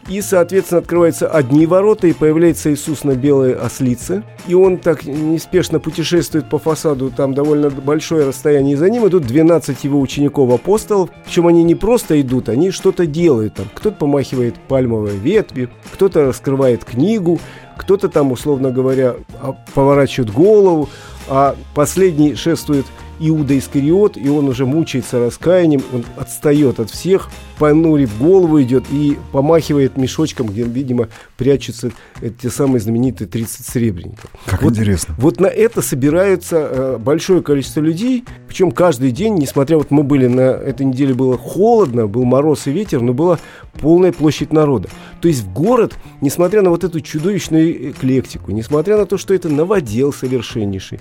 И, 0.08 0.20
соответственно, 0.20 0.80
открываются 0.80 1.28
одни 1.28 1.66
ворота, 1.66 2.08
и 2.08 2.12
появляется 2.12 2.72
Иисус 2.72 3.04
на 3.04 3.14
белой 3.14 3.54
ослице. 3.54 4.24
И 4.48 4.54
он 4.54 4.78
так 4.78 5.04
неспешно 5.04 5.78
путешествует 5.78 6.48
по 6.48 6.58
фасаду, 6.58 7.10
там 7.10 7.34
довольно 7.34 7.70
большое 7.70 8.26
расстояние. 8.26 8.76
За 8.76 8.90
ним 8.90 9.06
идут 9.06 9.26
12 9.26 9.84
его 9.84 10.00
учеников-апостолов. 10.00 11.10
Причем 11.24 11.46
они 11.46 11.62
не 11.62 11.74
просто 11.74 12.20
идут, 12.20 12.48
они 12.48 12.70
что-то 12.70 13.06
делают. 13.06 13.54
Там 13.54 13.66
кто-то 13.72 13.96
помахивает 13.96 14.56
пальмовой 14.56 15.16
ветви, 15.16 15.68
кто-то 15.92 16.24
раскрывает 16.24 16.84
книгу, 16.84 17.38
кто-то 17.76 18.08
там, 18.08 18.32
условно 18.32 18.70
говоря, 18.70 19.14
а, 19.40 19.56
поворачивает 19.74 20.32
голову, 20.32 20.88
а 21.28 21.54
последний 21.74 22.34
шествует 22.34 22.86
Иуда 23.28 23.56
Искариот, 23.56 24.16
и 24.16 24.28
он 24.28 24.48
уже 24.48 24.66
мучается 24.66 25.20
раскаянием, 25.20 25.82
он 25.92 26.04
отстает 26.16 26.80
от 26.80 26.90
всех, 26.90 27.28
понурив 27.58 28.18
голову 28.18 28.60
идет 28.62 28.84
и 28.90 29.16
помахивает 29.30 29.96
мешочком, 29.96 30.48
где, 30.48 30.62
видимо, 30.64 31.08
прячутся 31.36 31.92
те 32.40 32.50
самые 32.50 32.80
знаменитые 32.80 33.28
30 33.28 33.66
сребреников. 33.66 34.30
Как 34.46 34.62
Вот- 34.62 34.72
интересно. 34.72 35.14
Вот 35.18 35.40
на 35.40 35.46
это 35.46 35.82
собирается 35.82 36.56
э, 36.56 36.98
большое 36.98 37.42
количество 37.42 37.80
людей, 37.80 38.24
причем 38.48 38.72
каждый 38.72 39.12
день, 39.12 39.34
несмотря 39.36 39.76
вот 39.78 39.90
мы 39.90 40.02
были 40.02 40.26
на 40.26 40.40
этой 40.40 40.84
неделе 40.86 41.14
было 41.14 41.38
холодно, 41.38 42.06
был 42.06 42.24
мороз 42.24 42.66
и 42.66 42.70
ветер, 42.72 43.00
но 43.00 43.12
была 43.12 43.38
полная 43.80 44.12
площадь 44.12 44.52
народа. 44.52 44.88
То 45.20 45.28
есть 45.28 45.42
в 45.42 45.52
город, 45.52 45.94
несмотря 46.20 46.62
на 46.62 46.70
вот 46.70 46.84
эту 46.84 47.00
чудовищную 47.00 47.90
эклектику, 47.92 48.50
несмотря 48.50 48.96
на 48.96 49.06
то, 49.06 49.16
что 49.18 49.34
это 49.34 49.48
новодел 49.48 50.12
совершеннейший, 50.12 50.98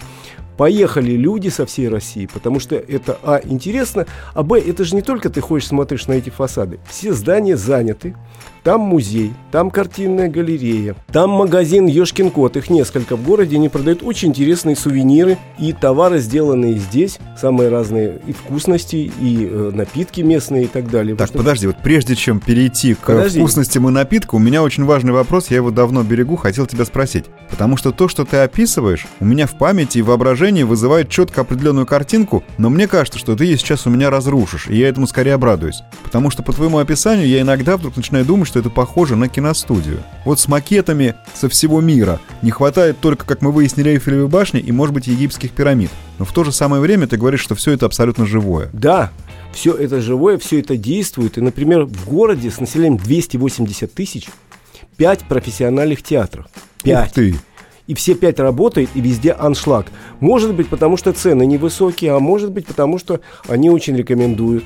поехали 0.61 1.13
люди 1.13 1.49
со 1.49 1.65
всей 1.65 1.89
России, 1.89 2.27
потому 2.31 2.59
что 2.59 2.75
это, 2.75 3.17
а, 3.23 3.41
интересно, 3.43 4.05
а, 4.35 4.43
б, 4.43 4.59
это 4.59 4.83
же 4.83 4.95
не 4.95 5.01
только 5.01 5.31
ты 5.31 5.41
ходишь, 5.41 5.65
смотришь 5.65 6.05
на 6.05 6.13
эти 6.13 6.29
фасады. 6.29 6.79
Все 6.87 7.13
здания 7.13 7.57
заняты, 7.57 8.15
там 8.63 8.81
музей, 8.81 9.33
там 9.51 9.71
картинная 9.71 10.29
галерея, 10.29 10.95
там 11.11 11.31
магазин 11.31 11.87
Ёшкин 11.87 12.29
Кот, 12.29 12.57
их 12.57 12.69
несколько 12.69 13.15
в 13.15 13.23
городе, 13.23 13.55
они 13.55 13.69
продают 13.69 14.03
очень 14.03 14.29
интересные 14.29 14.75
сувениры 14.75 15.37
и 15.57 15.73
товары, 15.73 16.19
сделанные 16.19 16.77
здесь, 16.77 17.19
самые 17.39 17.69
разные 17.69 18.19
и 18.27 18.33
вкусности, 18.33 19.11
и 19.19 19.49
э, 19.49 19.71
напитки 19.73 20.21
местные 20.21 20.65
и 20.65 20.67
так 20.67 20.89
далее. 20.89 21.15
Так, 21.15 21.29
Потому 21.29 21.43
подожди, 21.43 21.67
вот 21.67 21.77
прежде 21.83 22.15
чем 22.15 22.39
перейти 22.39 22.93
к 22.93 23.07
Подожди. 23.07 23.39
вкусностям 23.39 23.87
и 23.87 23.91
напитку, 23.91 24.37
у 24.37 24.39
меня 24.39 24.61
очень 24.61 24.85
важный 24.85 25.11
вопрос, 25.11 25.49
я 25.49 25.57
его 25.57 25.71
давно 25.71 26.03
берегу, 26.03 26.35
хотел 26.35 26.67
тебя 26.67 26.85
спросить. 26.85 27.25
Потому 27.49 27.77
что 27.77 27.91
то, 27.91 28.07
что 28.07 28.25
ты 28.25 28.37
описываешь, 28.37 29.07
у 29.19 29.25
меня 29.25 29.47
в 29.47 29.57
памяти 29.57 29.99
и 29.99 30.01
воображении 30.01 30.63
вызывает 30.63 31.09
четко 31.09 31.41
определенную 31.41 31.85
картинку, 31.87 32.43
но 32.57 32.69
мне 32.69 32.87
кажется, 32.87 33.17
что 33.17 33.35
ты 33.35 33.45
ее 33.45 33.57
сейчас 33.57 33.87
у 33.87 33.89
меня 33.89 34.09
разрушишь, 34.09 34.67
и 34.67 34.77
я 34.77 34.87
этому 34.89 35.07
скорее 35.07 35.33
обрадуюсь. 35.33 35.81
Потому 36.03 36.29
что 36.29 36.43
по 36.43 36.53
твоему 36.53 36.77
описанию 36.77 37.27
я 37.27 37.41
иногда 37.41 37.77
вдруг 37.77 37.95
начинаю 37.97 38.25
думать, 38.25 38.50
что 38.51 38.59
это 38.59 38.69
похоже 38.69 39.15
на 39.15 39.29
киностудию. 39.29 40.03
Вот 40.25 40.37
с 40.37 40.49
макетами 40.49 41.15
со 41.33 41.47
всего 41.47 41.79
мира. 41.79 42.19
Не 42.41 42.51
хватает 42.51 42.99
только, 42.99 43.25
как 43.25 43.41
мы 43.41 43.53
выяснили, 43.53 43.91
Эйфелевой 43.91 44.27
башни 44.27 44.59
и, 44.59 44.73
может 44.73 44.93
быть, 44.93 45.07
египетских 45.07 45.51
пирамид. 45.51 45.89
Но 46.19 46.25
в 46.25 46.33
то 46.33 46.43
же 46.43 46.51
самое 46.51 46.81
время 46.81 47.07
ты 47.07 47.15
говоришь, 47.15 47.39
что 47.39 47.55
все 47.55 47.71
это 47.71 47.85
абсолютно 47.85 48.25
живое. 48.25 48.69
Да, 48.73 49.09
все 49.53 49.73
это 49.73 50.01
живое, 50.01 50.37
все 50.37 50.59
это 50.59 50.75
действует. 50.75 51.37
И, 51.37 51.41
например, 51.41 51.85
в 51.85 52.09
городе 52.09 52.51
с 52.51 52.59
населением 52.59 52.97
280 52.97 53.93
тысяч 53.93 54.27
5 54.97 55.23
профессиональных 55.29 56.03
театров. 56.03 56.47
Ух 56.47 56.83
5. 56.83 57.13
ты! 57.13 57.35
И 57.87 57.93
все 57.93 58.15
пять 58.15 58.39
работает, 58.39 58.89
и 58.95 59.01
везде 59.01 59.31
аншлаг. 59.31 59.87
Может 60.19 60.53
быть, 60.55 60.67
потому 60.67 60.97
что 60.97 61.13
цены 61.13 61.45
невысокие, 61.45 62.11
а 62.11 62.19
может 62.19 62.51
быть, 62.51 62.65
потому 62.65 62.97
что 62.97 63.21
они 63.47 63.69
очень 63.69 63.95
рекомендуют. 63.95 64.65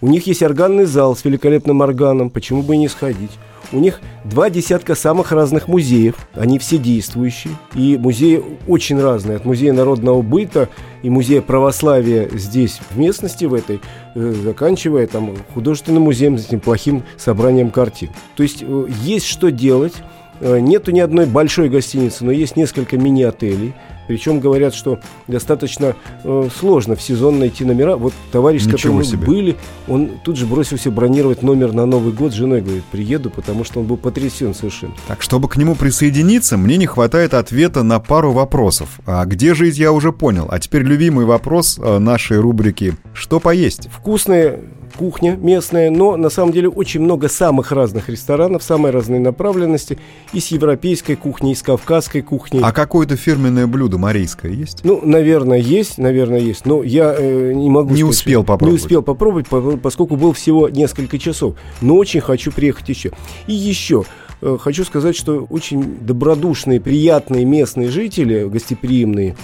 У 0.00 0.08
них 0.08 0.26
есть 0.26 0.42
органный 0.42 0.84
зал 0.84 1.16
с 1.16 1.24
великолепным 1.24 1.80
органом, 1.80 2.30
почему 2.30 2.62
бы 2.62 2.74
и 2.74 2.78
не 2.78 2.88
сходить? 2.88 3.32
У 3.72 3.78
них 3.78 4.00
два 4.24 4.48
десятка 4.48 4.94
самых 4.94 5.32
разных 5.32 5.66
музеев, 5.66 6.14
они 6.34 6.58
все 6.58 6.78
действующие. 6.78 7.52
И 7.74 7.98
музеи 7.98 8.42
очень 8.68 9.00
разные, 9.00 9.36
от 9.36 9.44
музея 9.44 9.72
народного 9.72 10.22
быта 10.22 10.68
и 11.02 11.10
музея 11.10 11.40
православия 11.40 12.28
здесь, 12.32 12.80
в 12.90 12.98
местности 12.98 13.44
в 13.44 13.54
этой, 13.54 13.80
э, 14.14 14.34
заканчивая 14.44 15.06
там 15.06 15.34
художественным 15.54 16.04
музеем 16.04 16.38
с 16.38 16.46
этим 16.46 16.60
плохим 16.60 17.02
собранием 17.16 17.70
картин. 17.70 18.10
То 18.36 18.42
есть 18.44 18.62
э, 18.62 18.86
есть 19.02 19.26
что 19.26 19.50
делать. 19.50 19.94
Э, 20.40 20.60
нету 20.60 20.92
ни 20.92 21.00
одной 21.00 21.26
большой 21.26 21.68
гостиницы, 21.68 22.24
но 22.24 22.30
есть 22.30 22.56
несколько 22.56 22.96
мини-отелей. 22.96 23.74
Причем 24.08 24.40
говорят, 24.40 24.74
что 24.74 25.00
достаточно 25.26 25.96
э, 26.24 26.48
сложно 26.58 26.96
в 26.96 27.02
сезон 27.02 27.38
найти 27.38 27.64
номера. 27.64 27.96
Вот 27.96 28.12
товарищ, 28.32 28.62
с 28.62 28.66
которым 28.66 28.96
мы 28.96 29.04
себе. 29.04 29.26
были, 29.26 29.56
он 29.88 30.10
тут 30.24 30.36
же 30.36 30.46
бросился 30.46 30.90
бронировать 30.90 31.42
номер 31.42 31.72
на 31.72 31.86
Новый 31.86 32.12
год. 32.12 32.32
С 32.32 32.34
женой 32.34 32.60
говорит, 32.60 32.84
приеду, 32.84 33.30
потому 33.30 33.64
что 33.64 33.80
он 33.80 33.86
был 33.86 33.96
потрясен 33.96 34.54
совершенно. 34.54 34.94
Так, 35.08 35.22
чтобы 35.22 35.48
к 35.48 35.56
нему 35.56 35.74
присоединиться, 35.74 36.56
мне 36.56 36.76
не 36.76 36.86
хватает 36.86 37.34
ответа 37.34 37.82
на 37.82 38.00
пару 38.00 38.32
вопросов. 38.32 39.00
А 39.06 39.24
где 39.24 39.54
жить, 39.54 39.78
я 39.78 39.92
уже 39.92 40.12
понял. 40.12 40.46
А 40.50 40.58
теперь 40.58 40.82
любимый 40.82 41.24
вопрос 41.24 41.78
э, 41.78 41.98
нашей 41.98 42.38
рубрики 42.38 42.94
«Что 43.12 43.40
поесть?» 43.40 43.88
Вкусная 43.90 44.60
кухня 44.96 45.36
местная, 45.40 45.90
но 45.90 46.16
на 46.16 46.30
самом 46.30 46.52
деле 46.52 46.68
очень 46.68 47.00
много 47.00 47.28
самых 47.28 47.70
разных 47.72 48.08
ресторанов, 48.08 48.62
самой 48.62 48.90
разной 48.90 49.18
направленности. 49.18 49.98
И 50.32 50.40
с 50.40 50.48
европейской 50.48 51.14
кухней, 51.14 51.52
и 51.52 51.54
с 51.54 51.62
кавказской 51.62 52.22
кухней. 52.22 52.60
А 52.62 52.72
какое-то 52.72 53.16
фирменное 53.16 53.66
блюдо 53.66 53.98
марийское 53.98 54.50
есть? 54.50 54.80
Ну, 54.84 55.00
наверное, 55.04 55.58
есть, 55.58 55.98
наверное, 55.98 56.40
есть. 56.40 56.66
Но 56.66 56.82
я 56.82 57.14
э, 57.16 57.52
не 57.52 57.70
могу 57.70 57.90
Не 57.90 57.98
сказать, 57.98 58.10
успел 58.10 58.42
попробовать. 58.44 58.80
Не 58.80 58.84
успел 58.84 59.02
попробовать, 59.02 59.48
по- 59.48 59.76
поскольку 59.76 60.16
был 60.16 60.32
всего 60.32 60.68
несколько 60.68 61.18
часов. 61.18 61.54
Но 61.80 61.96
очень 61.96 62.20
хочу 62.20 62.50
приехать 62.50 62.88
еще. 62.88 63.12
И 63.46 63.52
еще 63.52 64.04
э, 64.40 64.56
хочу 64.60 64.84
сказать, 64.84 65.14
что 65.16 65.46
очень 65.50 65.98
добродушные, 66.00 66.80
приятные 66.80 67.44
местные 67.44 67.88
жители, 67.88 68.48
гостеприимные, 68.48 69.36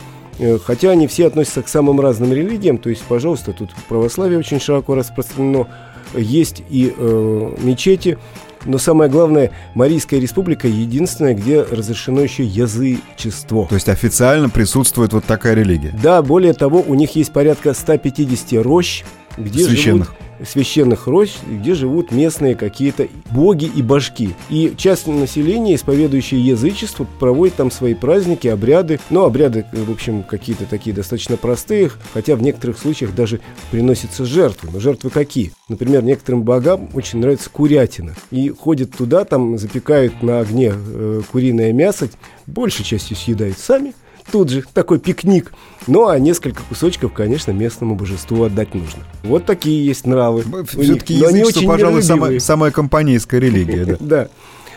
Хотя 0.65 0.91
они 0.91 1.07
все 1.07 1.27
относятся 1.27 1.63
к 1.63 1.69
самым 1.69 2.01
разным 2.01 2.33
религиям, 2.33 2.79
то 2.79 2.91
есть, 2.91 3.03
пожалуйста, 3.03 3.53
тут 3.53 3.71
православие 3.89 4.39
очень 4.39 4.61
широко 4.61 4.95
распространено, 4.95 5.69
есть 6.15 6.63
и 6.69 6.93
э, 6.97 7.55
мечети, 7.63 8.19
но 8.65 8.79
самое 8.79 9.11
главное, 9.11 9.51
Марийская 9.75 10.21
республика 10.21 10.69
единственная, 10.69 11.35
где 11.35 11.63
разрешено 11.63 12.21
еще 12.21 12.45
язычество. 12.45 13.67
То 13.67 13.75
есть 13.75 13.89
официально 13.89 14.49
присутствует 14.49 15.13
вот 15.13 15.25
такая 15.25 15.55
религия? 15.55 15.93
Да, 16.03 16.23
более 16.23 16.53
того, 16.53 16.85
у 16.87 16.95
них 16.95 17.17
есть 17.17 17.33
порядка 17.33 17.75
150 17.75 18.65
рощ, 18.65 19.05
где 19.37 19.65
Священных. 19.65 20.09
живут 20.09 20.19
священных 20.47 21.07
рощ, 21.07 21.31
где 21.49 21.75
живут 21.75 22.13
местные 22.13 22.55
какие-то 22.55 23.09
боги 23.31 23.65
и 23.65 23.83
башки. 23.83 24.35
И 24.51 24.75
часть 24.77 25.07
населения, 25.07 25.75
исповедующее 25.75 26.45
язычество, 26.45 27.07
проводит 27.19 27.57
там 27.57 27.71
свои 27.71 27.95
праздники, 27.95 28.49
обряды. 28.49 29.01
Ну, 29.11 29.25
обряды, 29.25 29.67
в 29.73 29.91
общем, 29.91 30.23
какие-то 30.23 30.67
такие 30.67 30.95
достаточно 30.95 31.37
простые, 31.37 31.91
хотя 32.13 32.37
в 32.37 32.43
некоторых 32.43 32.79
случаях 32.79 33.15
даже 33.15 33.41
приносятся 33.71 34.25
жертвы. 34.25 34.71
Но 34.73 34.81
жертвы 34.81 35.11
какие? 35.11 35.53
Например, 35.69 36.03
некоторым 36.03 36.43
богам 36.43 36.91
очень 36.95 37.21
нравится 37.21 37.51
курятина. 37.51 38.15
И 38.31 38.49
ходят 38.51 38.93
туда, 38.97 39.25
там 39.25 39.59
запекают 39.59 40.23
на 40.23 40.41
огне 40.41 40.73
э, 40.75 41.23
куриное 41.31 41.73
мясо, 41.73 42.09
большей 42.47 42.85
частью 42.85 43.17
съедают 43.17 43.59
сами, 43.59 43.95
тут 44.33 44.49
же 44.49 44.65
такой 44.75 44.99
пикник. 44.99 45.53
Ну, 45.87 46.09
а 46.09 46.19
несколько 46.19 46.63
кусочков, 46.63 47.13
конечно, 47.13 47.53
местному 47.53 47.95
божеству 47.95 48.43
отдать 48.45 48.75
нужно. 48.75 49.03
Вот 49.23 49.45
такие 49.45 49.85
есть 49.85 50.07
нравы. 50.07 50.45
Все-таки 50.67 51.15
язычество, 51.15 51.67
пожалуй, 51.67 52.03
самая, 52.03 52.41
самая 52.41 52.71
компанейская 52.73 53.41
религия, 53.41 53.85
да. 53.85 53.97
Да. 54.01 54.29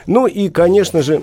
Ну 0.08 0.28
и, 0.28 0.50
конечно 0.50 1.02
же, 1.02 1.16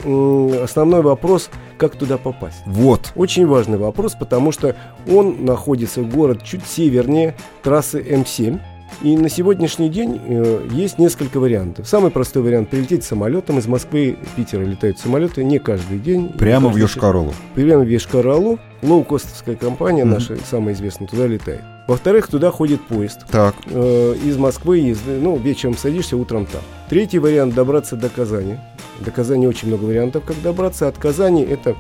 основной 0.60 1.02
вопрос, 1.02 1.50
как 1.78 1.94
туда 1.94 2.18
попасть. 2.18 2.58
Вот. 2.66 3.12
Очень 3.14 3.46
важный 3.46 3.78
вопрос, 3.78 4.16
потому 4.18 4.50
что 4.50 4.74
он 5.08 5.44
находится, 5.44 6.02
город 6.02 6.42
чуть 6.42 6.66
севернее 6.66 7.36
трассы 7.62 8.00
М7. 8.00 8.60
И 9.00 9.16
на 9.16 9.28
сегодняшний 9.28 9.88
день 9.88 10.20
э, 10.26 10.68
есть 10.70 10.98
несколько 10.98 11.40
вариантов. 11.40 11.88
Самый 11.88 12.10
простой 12.10 12.42
вариант 12.42 12.68
прилететь 12.68 13.04
самолетом. 13.04 13.58
Из 13.58 13.66
Москвы 13.66 14.16
в 14.22 14.36
Питер 14.36 14.60
летают 14.60 14.98
самолеты 14.98 15.42
не 15.42 15.58
каждый 15.58 15.98
день. 15.98 16.28
Прямо 16.38 16.68
в 16.68 16.76
Йошкар-Олу. 16.76 17.32
Прямо 17.54 17.82
в 17.84 17.88
Ешкар-Олу. 17.88 18.58
Лоукостовская 18.82 19.56
компания 19.56 20.04
Мгм. 20.04 20.14
наша, 20.14 20.36
самая 20.48 20.74
известная, 20.74 21.08
туда 21.08 21.26
летает. 21.26 21.62
Во-вторых, 21.92 22.26
туда 22.28 22.50
ходит 22.50 22.80
поезд. 22.80 23.18
Так, 23.30 23.54
Э, 23.66 24.14
из 24.24 24.38
Москвы 24.38 24.78
езды, 24.78 25.18
ну, 25.20 25.36
вечером 25.36 25.76
садишься, 25.76 26.16
утром 26.16 26.46
там. 26.46 26.62
Третий 26.88 27.18
вариант 27.18 27.54
добраться 27.54 27.96
до 27.96 28.08
Казани. 28.08 28.56
До 29.00 29.10
Казани 29.10 29.46
очень 29.48 29.68
много 29.68 29.84
вариантов, 29.84 30.22
как 30.24 30.40
добраться. 30.42 30.86
От 30.88 30.96
Казани 30.96 31.42
это 31.42 31.74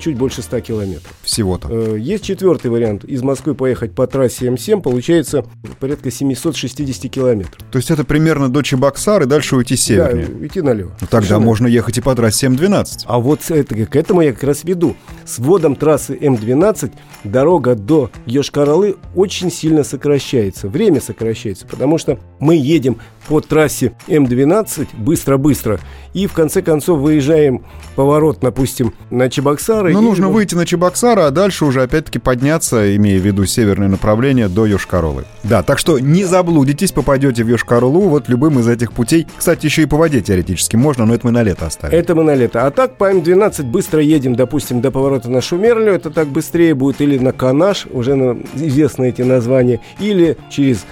чуть 0.00 0.16
больше 0.16 0.42
100 0.42 0.60
километров. 0.60 1.12
всего-то. 1.22 1.68
Э, 1.70 1.96
Есть 1.98 2.24
четвертый 2.24 2.70
вариант. 2.72 3.04
Из 3.04 3.22
Москвы 3.22 3.54
поехать 3.54 3.94
по 3.94 4.06
трассе 4.08 4.46
М7 4.48 4.80
получается 4.82 5.44
порядка 5.78 6.10
760 6.10 7.08
километров. 7.08 7.58
То 7.70 7.78
есть 7.78 7.90
это 7.90 8.04
примерно 8.04 8.48
до 8.48 8.62
Чебоксар 8.62 9.22
и 9.22 9.26
дальше 9.26 9.54
уйти 9.56 9.76
севернее. 9.76 10.26
Да, 10.26 10.46
идти 10.46 10.60
налево. 10.60 10.88
Ну, 11.00 11.06
тогда 11.08 11.18
Совершенно 11.18 11.44
можно 11.46 11.66
ехать 11.68 11.98
и 11.98 12.00
по 12.00 12.14
трассе 12.16 12.46
М12. 12.48 13.04
А 13.06 13.18
вот 13.20 13.40
это- 13.48 13.74
к 13.86 13.94
этому 13.96 14.22
я 14.22 14.32
как 14.32 14.42
раз 14.42 14.64
веду. 14.64 14.96
С 15.24 15.38
вводом 15.38 15.76
трассы 15.76 16.14
М12 16.16 16.92
дорога 17.24 17.74
до 17.76 18.10
Йошкар-Олы 18.26 18.96
очень 19.14 19.50
сильно 19.52 19.84
сокращается. 19.84 20.68
Время 20.68 21.00
сокращается, 21.00 21.66
потому 21.66 21.98
что 21.98 22.18
мы 22.40 22.56
едем 22.56 22.98
по 23.28 23.40
трассе 23.40 23.92
М12 24.08 24.88
быстро-быстро 24.98 25.78
и 26.12 26.26
в 26.26 26.32
конце 26.32 26.60
концов 26.62 27.00
выезжаем 27.00 27.62
поворот, 27.96 28.38
допустим, 28.40 28.92
на 29.10 29.30
Чебоксары. 29.30 29.92
Ну, 29.92 30.00
нужно 30.00 30.28
выйти 30.28 30.54
на 30.54 30.66
Чебоксары, 30.66 31.22
а 31.22 31.30
дальше 31.30 31.64
уже 31.64 31.82
опять-таки 31.82 32.18
подняться, 32.18 32.94
имея 32.96 33.18
в 33.18 33.22
виду 33.24 33.46
северное 33.46 33.88
направление, 33.88 34.48
до 34.48 34.66
Йошкар-Олы. 34.66 35.24
Да, 35.42 35.62
так 35.62 35.78
что 35.78 35.98
не 35.98 36.24
заблудитесь, 36.24 36.92
попадете 36.92 37.44
в 37.44 37.48
Йошкар-Олу 37.48 38.08
вот 38.08 38.28
любым 38.28 38.58
из 38.58 38.68
этих 38.68 38.92
путей. 38.92 39.26
Кстати, 39.36 39.66
еще 39.66 39.82
и 39.82 39.86
по 39.86 39.96
воде 39.96 40.20
теоретически 40.20 40.76
можно, 40.76 41.06
но 41.06 41.14
это 41.14 41.26
мы 41.26 41.32
на 41.32 41.42
лето 41.42 41.66
оставим. 41.66 41.96
Это 41.98 42.14
мы 42.14 42.24
на 42.24 42.34
лето. 42.34 42.66
А 42.66 42.70
так 42.70 42.96
по 42.98 43.10
М12 43.10 43.62
быстро 43.64 44.00
едем, 44.02 44.34
допустим, 44.34 44.80
до 44.80 44.90
поворота 44.90 45.30
на 45.30 45.40
Шумерлю, 45.40 45.92
это 45.92 46.10
так 46.10 46.28
быстрее 46.28 46.74
будет, 46.74 47.00
или 47.00 47.18
на 47.18 47.32
Канаш, 47.32 47.86
уже 47.90 48.14
на- 48.14 48.38
известны 48.54 49.08
эти 49.08 49.22
названия, 49.22 49.80
или 49.98 50.36
через 50.50 50.84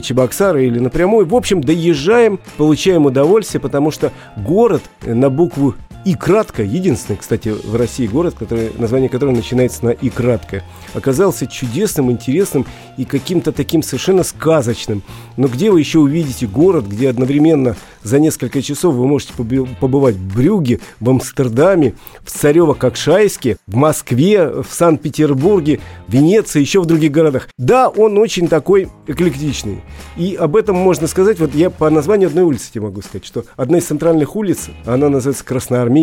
Чебоксары, 0.00 0.66
или 0.66 0.78
напрямую. 0.78 1.26
В 1.26 1.34
общем, 1.34 1.60
доезжаем, 1.60 2.38
получаем 2.56 3.06
удовольствие, 3.06 3.60
потому 3.60 3.90
что 3.90 4.12
город 4.36 4.82
э, 5.02 5.14
на 5.14 5.30
букву 5.30 5.74
И 6.08 6.14
кратко, 6.14 6.62
единственный, 6.62 7.16
кстати, 7.18 7.50
в 7.50 7.76
России 7.76 8.06
город, 8.06 8.34
который, 8.38 8.70
название 8.78 9.10
которого 9.10 9.34
начинается 9.34 9.84
на 9.84 9.90
И 9.90 10.08
кратко, 10.08 10.62
оказался 10.94 11.46
чудесным, 11.46 12.10
интересным 12.10 12.64
и 12.96 13.04
каким-то 13.04 13.52
таким 13.52 13.82
совершенно 13.82 14.22
сказочным. 14.22 15.02
Но 15.36 15.48
где 15.48 15.70
вы 15.70 15.80
еще 15.80 15.98
увидите 15.98 16.46
город, 16.46 16.86
где 16.86 17.10
одновременно 17.10 17.76
за 18.02 18.20
несколько 18.20 18.62
часов 18.62 18.94
вы 18.94 19.06
можете 19.06 19.34
побывать 19.34 20.14
в 20.14 20.34
Брюге, 20.34 20.80
в 20.98 21.10
Амстердаме, 21.10 21.92
в 22.22 22.30
Царево-Кокшайске, 22.30 23.58
в 23.66 23.76
Москве, 23.76 24.48
в 24.48 24.68
Санкт-Петербурге, 24.70 25.80
в 26.06 26.12
Венеции, 26.14 26.60
еще 26.60 26.80
в 26.80 26.86
других 26.86 27.12
городах. 27.12 27.50
Да, 27.58 27.90
он 27.90 28.16
очень 28.16 28.48
такой 28.48 28.88
эклектичный. 29.06 29.82
И 30.16 30.36
об 30.36 30.56
этом 30.56 30.76
можно 30.76 31.06
сказать, 31.06 31.38
вот 31.38 31.54
я 31.54 31.68
по 31.68 31.90
названию 31.90 32.28
одной 32.28 32.44
улицы 32.44 32.72
тебе 32.72 32.84
могу 32.84 33.02
сказать, 33.02 33.26
что 33.26 33.44
одна 33.56 33.76
из 33.76 33.84
центральных 33.84 34.36
улиц, 34.36 34.70
она 34.86 35.10
называется 35.10 35.44
Красноармейская, 35.44 35.97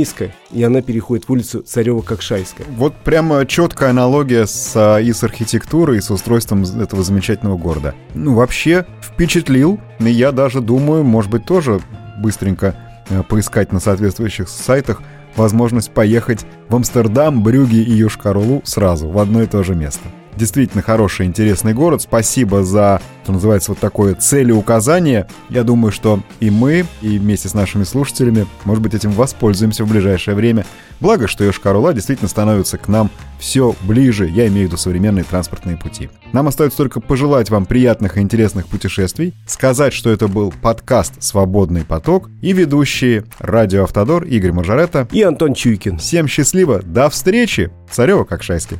и 0.51 0.63
она 0.63 0.81
переходит 0.81 1.25
в 1.25 1.31
улицу 1.31 1.63
Царево-Кокшайская. 1.65 2.65
Вот 2.77 2.95
прямо 3.03 3.45
четкая 3.45 3.91
аналогия 3.91 4.45
с, 4.45 4.73
а, 4.75 4.99
и 4.99 5.13
с 5.13 5.23
архитектурой, 5.23 5.97
и 5.97 6.01
с 6.01 6.11
устройством 6.11 6.63
этого 6.63 7.03
замечательного 7.03 7.57
города. 7.57 7.93
Ну, 8.13 8.35
вообще, 8.35 8.85
впечатлил. 9.01 9.79
И 9.99 10.09
я 10.09 10.31
даже 10.31 10.61
думаю, 10.61 11.03
может 11.03 11.31
быть, 11.31 11.45
тоже 11.45 11.81
быстренько 12.21 12.75
э, 13.09 13.23
поискать 13.23 13.71
на 13.71 13.79
соответствующих 13.79 14.49
сайтах 14.49 15.01
возможность 15.35 15.91
поехать 15.91 16.45
в 16.69 16.75
Амстердам, 16.75 17.43
Брюги 17.43 17.77
и 17.77 17.91
Юшкарулу 17.91 18.61
сразу, 18.63 19.09
в 19.09 19.19
одно 19.19 19.43
и 19.43 19.47
то 19.47 19.63
же 19.63 19.75
место. 19.75 20.07
Действительно 20.37 20.83
хороший, 20.83 21.25
интересный 21.25 21.73
город. 21.73 22.01
Спасибо 22.01 22.63
за, 22.63 23.01
что 23.23 23.31
называется, 23.31 23.71
вот 23.71 23.79
такое 23.79 24.15
целеуказание. 24.15 25.27
Я 25.49 25.63
думаю, 25.63 25.91
что 25.91 26.19
и 26.39 26.49
мы, 26.49 26.85
и 27.01 27.17
вместе 27.17 27.47
с 27.47 27.53
нашими 27.53 27.83
слушателями, 27.83 28.45
может 28.65 28.83
быть, 28.83 28.93
этим 28.93 29.11
воспользуемся 29.11 29.85
в 29.85 29.89
ближайшее 29.89 30.35
время. 30.35 30.65
Благо, 30.99 31.27
что 31.27 31.43
Йошкар-Ола 31.43 31.93
действительно 31.93 32.27
становится 32.27 32.77
к 32.77 32.87
нам 32.87 33.09
все 33.39 33.75
ближе, 33.83 34.27
я 34.27 34.47
имею 34.47 34.67
в 34.67 34.71
виду 34.71 34.77
современные 34.77 35.23
транспортные 35.23 35.77
пути. 35.77 36.09
Нам 36.33 36.47
остается 36.47 36.77
только 36.77 36.99
пожелать 36.99 37.49
вам 37.49 37.65
приятных 37.65 38.17
и 38.17 38.21
интересных 38.21 38.67
путешествий, 38.67 39.33
сказать, 39.47 39.93
что 39.93 40.09
это 40.09 40.27
был 40.27 40.53
подкаст 40.61 41.21
«Свободный 41.21 41.85
поток» 41.85 42.29
и 42.41 42.53
ведущие 42.53 43.25
радио 43.39 43.83
«Автодор» 43.83 44.23
Игорь 44.23 44.51
Маржарета. 44.51 45.07
И 45.11 45.21
Антон 45.21 45.53
Чуйкин. 45.53 45.97
Всем 45.97 46.27
счастливо, 46.27 46.81
до 46.81 47.09
встречи! 47.09 47.71
Царева 47.89 48.23
Кокшайский. 48.23 48.79